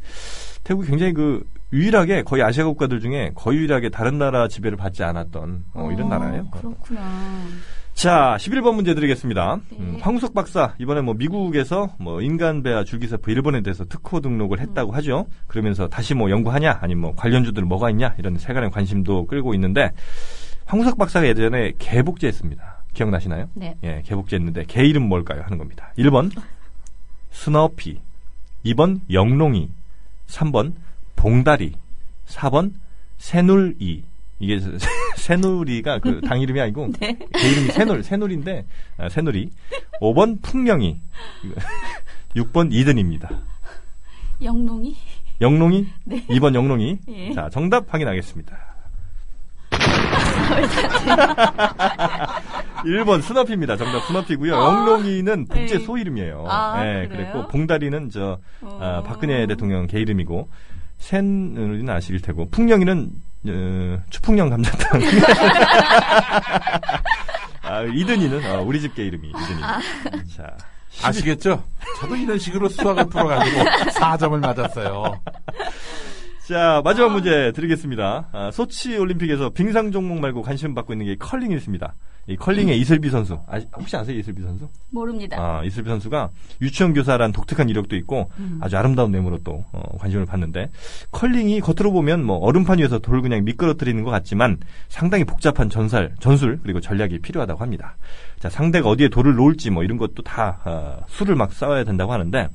태국이 0.65 0.89
굉장히 0.89 1.13
그 1.13 1.47
유일하게 1.75 2.23
거의 2.23 2.43
아시아 2.43 2.65
국가들 2.65 3.01
중에 3.01 3.33
거의 3.35 3.59
유일하게 3.59 3.91
다른 3.91 4.19
나라 4.19 4.49
지배를 4.49 4.79
받지 4.79 5.05
않았던 5.05 5.65
어, 5.75 5.91
이런 5.93 6.11
아, 6.11 6.19
나라예요. 6.19 6.49
그렇구나. 6.51 7.01
자, 8.01 8.39
11번 8.39 8.77
문제 8.77 8.95
드리겠습니다. 8.95 9.61
네. 9.73 9.77
음, 9.79 9.99
황우석 10.01 10.33
박사, 10.33 10.75
이번에 10.79 11.03
뭐 11.03 11.13
미국에서 11.13 11.95
뭐 11.99 12.23
인간배아 12.23 12.83
줄기세포 12.83 13.31
일본에 13.31 13.61
대해서 13.61 13.85
특허 13.85 14.21
등록을 14.21 14.59
음. 14.59 14.63
했다고 14.63 14.93
하죠. 14.93 15.27
그러면서 15.47 15.87
다시 15.87 16.15
뭐 16.15 16.31
연구하냐, 16.31 16.79
아니면 16.81 17.03
뭐 17.03 17.15
관련주들 17.15 17.63
뭐가 17.63 17.91
있냐, 17.91 18.15
이런 18.17 18.39
세간의 18.39 18.71
관심도 18.71 19.27
끌고 19.27 19.53
있는데, 19.53 19.91
황우석 20.65 20.97
박사가 20.97 21.27
예전에 21.27 21.73
개복제 21.79 22.27
했습니다. 22.27 22.83
기억나시나요? 22.95 23.51
네. 23.53 23.77
예, 23.83 24.01
개복제 24.07 24.37
했는데, 24.37 24.65
개 24.67 24.83
이름 24.83 25.03
뭘까요? 25.03 25.43
하는 25.43 25.59
겁니다. 25.59 25.93
1번, 25.99 26.31
스너피. 27.33 28.01
2번, 28.65 29.01
영롱이. 29.13 29.69
3번, 30.27 30.73
봉다리. 31.17 31.75
4번, 32.25 32.73
새눌이. 33.19 34.05
이게 34.41 34.59
새누리가 35.17 35.99
그 36.01 36.21
당 36.27 36.41
이름이 36.41 36.61
아니고 36.61 36.89
네. 36.99 37.17
개 37.33 37.49
이름이 37.49 37.69
새놀 37.69 38.03
새놀인데 38.03 38.65
아, 38.97 39.09
새누리 39.09 39.51
5번 40.01 40.43
풍령이 40.43 40.99
6번 42.35 42.73
이든입니다. 42.73 43.31
영롱이? 44.43 44.97
영롱이 45.41 45.87
네. 46.05 46.27
2번 46.27 46.55
영롱이 46.55 46.99
예. 47.09 47.33
자 47.35 47.49
정답 47.51 47.93
확인하겠습니다. 47.93 48.57
1번 52.85 53.23
스너피입니다. 53.23 53.77
정답 53.77 54.01
스너피고요. 54.07 54.57
아, 54.57 54.65
영롱이는 54.65 55.47
복제 55.47 55.79
네. 55.79 55.85
소 55.85 55.99
이름이에요. 55.99 56.47
아, 56.49 56.83
네, 56.83 57.09
그래요? 57.09 57.33
그랬고 57.33 57.49
봉다리는 57.49 58.11
저 58.11 58.39
아, 58.63 58.99
어. 58.99 59.03
박근혜 59.03 59.47
대통령 59.47 59.87
개 59.87 60.01
이름이고 60.01 60.49
새누리는 60.99 61.89
아실 61.91 62.21
테고 62.21 62.49
풍령이는 62.51 63.11
어, 63.49 63.99
추풍령 64.11 64.51
감자탕. 64.51 65.01
아, 67.63 67.83
이든이는 67.83 68.51
어, 68.53 68.63
우리 68.63 68.81
집 68.81 68.95
개 68.95 69.05
이름이 69.05 69.29
이든이. 69.29 69.61
자, 70.37 70.57
아시겠죠? 71.03 71.65
저도 72.01 72.17
이런 72.17 72.39
식으로 72.39 72.69
수학을 72.69 73.07
풀어가지고 73.07 73.61
4점을 74.01 74.39
맞았어요. 74.41 75.21
자 76.49 76.81
마지막 76.85 77.13
문제 77.13 77.53
드리겠습니다. 77.53 78.29
아, 78.33 78.51
소치 78.53 78.97
올림픽에서 78.97 79.51
빙상 79.51 79.93
종목 79.93 80.19
말고 80.21 80.43
관심 80.43 80.75
받고 80.75 80.93
있는 80.95 81.07
게 81.07 81.15
컬링이 81.17 81.55
있습니다. 81.55 81.95
이 82.27 82.37
컬링의 82.37 82.79
이슬비 82.79 83.11
선수 83.11 83.41
아, 83.47 83.61
혹시 83.77 83.97
아세요 83.97 84.19
이슬비 84.19 84.43
선수? 84.43 84.69
모릅니다. 84.91 85.37
아, 85.39 85.65
이슬비 85.65 85.89
선수가 85.89 86.31
유치원 86.61 86.95
교사란 86.95 87.33
독특한 87.33 87.69
이력도 87.69 87.97
있고 87.97 88.31
음. 88.39 88.59
아주 88.63 88.77
아름다운 88.77 89.13
외모로 89.13 89.39
또 89.43 89.65
어, 89.73 89.99
관심을 89.99 90.27
받는데 90.27 90.71
컬링이 91.11 91.61
겉으로 91.61 91.93
보면 91.93 92.23
뭐 92.25 92.37
얼음판 92.39 92.79
위에서 92.79 92.99
돌 92.99 93.23
그냥 93.23 93.45
미끄러뜨리는 93.45 94.03
것 94.05 94.11
같지만 94.11 94.59
상당히 94.89 95.25
복잡한 95.25 95.71
전살, 95.71 96.15
전술 96.21 96.61
그리고 96.63 96.81
전략이 96.81 97.19
필요하다고 97.21 97.61
합니다. 97.61 97.97
자 98.39 98.49
상대가 98.49 98.89
어디에 98.89 99.09
돌을 99.09 99.35
놓을지 99.35 99.71
뭐 99.71 99.83
이런 99.83 99.99
것도 99.99 100.23
다 100.23 100.61
어, 100.65 101.05
수를 101.09 101.35
막 101.35 101.53
쌓아야 101.53 101.85
된다고 101.85 102.13
하는데 102.13 102.49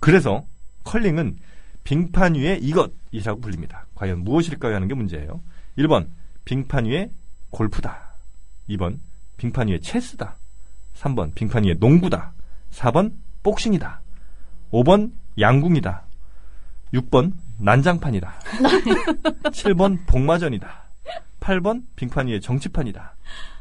그래서 0.00 0.44
컬링은 0.84 1.36
빙판 1.84 2.34
위에 2.34 2.58
이것이라고 2.60 3.40
불립니다. 3.40 3.86
과연 3.94 4.24
무엇일까요 4.24 4.74
하는 4.74 4.88
게 4.88 4.94
문제예요. 4.94 5.40
1번 5.78 6.08
빙판 6.44 6.86
위에 6.86 7.10
골프다. 7.50 8.11
2번 8.68 8.98
빙판 9.36 9.68
위에 9.68 9.78
체스다. 9.80 10.36
3번 10.94 11.34
빙판 11.34 11.64
위에 11.64 11.74
농구다. 11.74 12.32
4번 12.72 13.12
복싱이다. 13.42 14.00
5번 14.72 15.12
양궁이다. 15.38 16.02
6번 16.94 17.32
난장판이다. 17.58 18.34
7번 19.50 20.06
복마전이다. 20.06 20.82
8번 21.40 21.84
빙판 21.96 22.28
위에 22.28 22.38
정치판이다. 22.40 23.14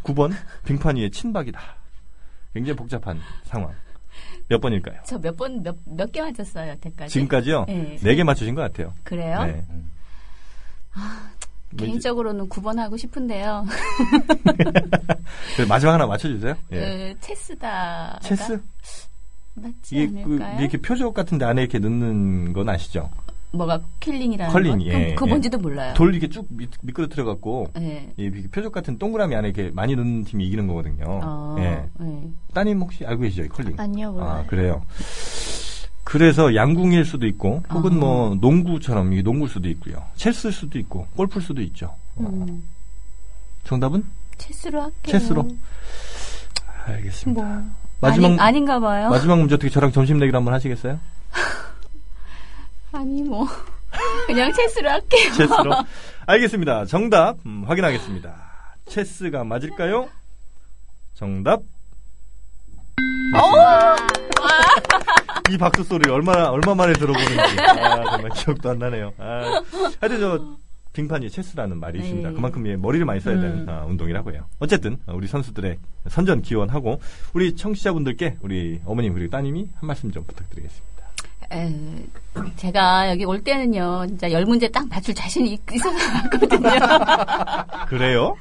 9번 0.04 0.34
빙판 0.66 0.98
위에 0.98 1.10
친박이다. 1.10 1.60
굉장히 2.54 2.76
복잡한 2.78 3.20
상황. 3.46 3.74
몇 4.50 4.60
번일까요? 4.60 5.00
저 5.06 5.18
몇 5.18 5.36
번, 5.38 5.64
몇, 5.64 5.76
몇 5.86 6.12
개 6.12 6.22
맞췄어요, 6.22 6.72
여태까지? 6.72 7.14
지금까지요? 7.14 7.64
네. 7.68 7.98
네개 8.04 8.24
맞추신 8.26 8.54
것 8.54 8.62
같아요. 8.62 8.94
그래요? 9.04 9.46
네. 9.46 9.54
뭐 9.54 9.62
이제- 9.62 11.41
개인적으로는 11.78 12.50
9번 12.50 12.78
하고 12.78 12.98
싶은데요. 12.98 13.66
그 15.58 15.62
마지막 15.64 15.94
하나 15.94 16.06
맞춰주세요. 16.08 16.56
예. 16.72 16.80
그, 16.80 17.20
체스다. 17.22 18.20
체스? 18.24 18.62
맞지 19.56 19.96
이게 19.96 20.08
그 20.08 20.20
않을까요? 20.20 20.60
이렇게 20.60 20.78
표적 20.78 21.14
같은데 21.14 21.46
안에 21.46 21.62
이렇게 21.62 21.80
넣는 21.80 22.54
건 22.54 22.70
아시죠? 22.70 23.10
뭐가 23.54 23.82
킬링이라는 24.00 24.54
컬링, 24.54 24.80
거? 24.80 24.86
예, 24.86 24.92
그럼 24.92 25.16
그거 25.16 25.26
예. 25.26 25.30
뭔지도 25.30 25.58
몰라요. 25.58 25.94
돌 25.94 26.14
이렇게 26.14 26.30
쭉 26.30 26.48
미, 26.50 26.68
미끄러뜨려 26.82 27.26
갖고 27.26 27.68
예. 27.80 28.10
이 28.16 28.30
표적 28.48 28.72
같은 28.72 28.98
동그라미 28.98 29.36
안에 29.36 29.50
이렇게 29.50 29.72
많이 29.72 29.94
넣는 29.96 30.24
팀이 30.24 30.48
이기는 30.48 30.68
거거든요. 30.68 31.20
어, 31.22 31.56
예. 31.60 31.86
예. 32.02 32.30
따님 32.54 32.80
혹시 32.80 33.06
알고 33.06 33.24
계시죠? 33.24 33.44
이 33.44 33.48
컬링? 33.50 33.76
아니요, 33.78 34.14
몰라요. 34.14 34.30
아, 34.30 34.46
그래요. 34.46 34.82
그래서 36.04 36.56
양궁일 36.56 37.06
수도 37.06 37.28
있고, 37.28 37.64
혹은 37.72 37.94
어. 37.94 37.96
뭐 37.96 38.36
농구처럼 38.40 39.14
이게 39.14 39.22
농구일 39.22 39.50
수도 39.50 39.70
있고요. 39.70 40.04
체스일 40.16 40.54
수도 40.54 40.80
있고, 40.80 41.08
골프일 41.16 41.42
수도 41.44 41.62
있죠. 41.62 41.96
어, 42.16 42.24
음. 42.28 42.64
정답은 43.64 44.04
체스로 44.38 44.82
할게요. 44.82 45.12
체스로. 45.12 45.48
알겠습니다. 46.86 47.42
뭐. 47.44 47.64
마지막 48.00 48.28
아니, 48.30 48.40
아닌가 48.40 48.80
봐요. 48.80 49.10
마지막 49.10 49.38
문제 49.38 49.54
어떻게 49.56 49.70
저랑 49.70 49.92
점심 49.92 50.18
내기로 50.18 50.38
한번 50.38 50.54
하시겠어요? 50.56 51.00
아니, 52.92 53.22
뭐. 53.22 53.48
그냥 54.26 54.52
체스로 54.54 54.90
할게요. 54.90 55.32
체스로. 55.38 55.74
알겠습니다. 56.26 56.86
정답 56.86 57.38
음, 57.46 57.64
확인하겠습니다. 57.68 58.34
체스가 58.88 59.44
맞을까요? 59.44 60.10
정답. 61.14 61.62
맞습니다. 63.32 63.96
이 65.50 65.58
박수 65.58 65.84
소리를 65.84 66.12
얼마나 66.12 66.50
얼마 66.50 66.74
만에 66.76 66.94
들어보는지 66.94 67.34
아, 67.60 68.04
정말 68.12 68.30
기억도 68.36 68.70
안 68.70 68.80
나네요. 68.80 69.14
아, 69.18 69.62
하여튼 70.00 70.20
저 70.20 70.58
빙판이 70.94 71.30
체스라는 71.30 71.80
말이 71.80 72.00
네. 72.00 72.06
있습니다. 72.06 72.32
그만큼 72.32 72.68
예, 72.68 72.76
머리를 72.76 73.06
많이 73.06 73.20
써야 73.20 73.36
되는 73.36 73.62
음. 73.62 73.70
아, 73.70 73.84
운동이라고 73.86 74.32
해요. 74.34 74.46
어쨌든 74.60 74.98
어, 75.08 75.14
우리 75.16 75.28
선수들의 75.28 75.78
선전 76.10 76.42
기원하고 76.42 77.00
우리 77.34 77.56
청취자분들께 77.56 78.38
우리 78.42 78.80
어머님 78.86 79.14
그리고 79.14 79.30
따님이 79.32 79.68
한 79.76 79.88
말씀 79.88 80.12
좀 80.12 80.24
부탁드리겠습니다. 80.26 80.92
에, 81.54 81.70
제가 82.56 83.10
여기 83.12 83.26
올 83.26 83.44
때는요, 83.44 84.06
진짜 84.08 84.32
열 84.32 84.46
문제 84.46 84.70
딱 84.70 84.88
맞출 84.88 85.14
자신이 85.14 85.52
있- 85.54 85.62
있어서 85.74 85.98
왔거든요. 86.24 86.70
그래요? 87.90 88.38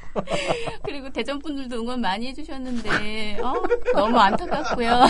그리고 0.83 1.09
대전 1.09 1.37
분들도 1.39 1.75
응원 1.81 1.99
많이 1.99 2.27
해주셨는데, 2.27 3.39
어, 3.43 3.53
너무 3.93 4.17
안타깝고요. 4.17 5.01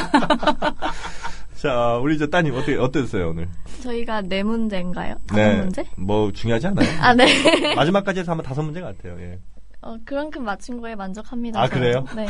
자, 1.61 1.99
우리 2.01 2.17
저 2.17 2.25
따님 2.25 2.55
어떻게 2.55 2.75
어땠어요 2.75 3.29
오늘? 3.29 3.47
저희가 3.83 4.21
네 4.21 4.41
문제인가요? 4.41 5.17
다섯 5.27 5.57
문제? 5.57 5.85
뭐 5.95 6.31
중요하지 6.31 6.65
않아요. 6.65 6.87
아, 6.99 7.13
네. 7.13 7.75
마지막까지 7.75 8.21
해서 8.21 8.31
아마 8.31 8.41
다섯 8.41 8.63
문제 8.63 8.81
같아요. 8.81 9.15
예. 9.19 9.37
어, 9.83 9.95
그만큼 10.05 10.43
맞춘 10.43 10.79
거에 10.79 10.93
만족합니다. 10.93 11.59
아, 11.59 11.67
저는. 11.67 11.81
그래요? 11.81 12.05
네. 12.15 12.27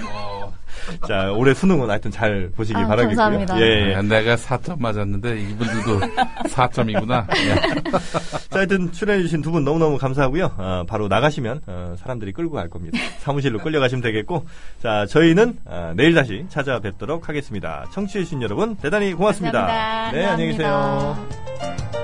자, 1.06 1.32
올해 1.34 1.54
수능은 1.54 1.90
하여튼 1.90 2.10
잘 2.10 2.50
보시기 2.56 2.80
아, 2.80 2.88
바라겠고요. 2.88 3.16
감사합니다. 3.18 3.60
예, 3.60 3.90
예. 3.90 3.96
아, 3.96 4.02
내가 4.02 4.36
4점 4.38 4.80
맞았는데 4.80 5.38
이분들도 5.42 6.00
4점이구나. 6.48 7.28
자, 8.50 8.60
하여튼 8.60 8.92
출연해주신 8.94 9.42
두 9.42 9.52
분 9.52 9.66
너무너무 9.66 9.98
감사하고요. 9.98 10.52
어, 10.58 10.84
바로 10.88 11.10
나가시면 11.10 11.62
어, 11.68 11.96
사람들이 11.98 12.32
끌고 12.32 12.56
갈 12.56 12.70
겁니다. 12.70 12.98
사무실로 13.20 13.60
끌려가시면 13.60 14.02
되겠고, 14.02 14.46
자, 14.82 15.06
저희는 15.08 15.58
어, 15.66 15.92
내일 15.98 16.14
다시 16.14 16.46
찾아뵙도록 16.48 17.28
하겠습니다. 17.28 17.84
청취해주신 17.92 18.42
여러분 18.44 18.78
대단히 18.78 19.14
고맙습니다. 19.14 19.60
감사합니다. 19.66 20.12
네, 20.18 20.26
안녕히 20.26 20.52
계세요. 20.54 20.70
감사합니다. 20.72 22.01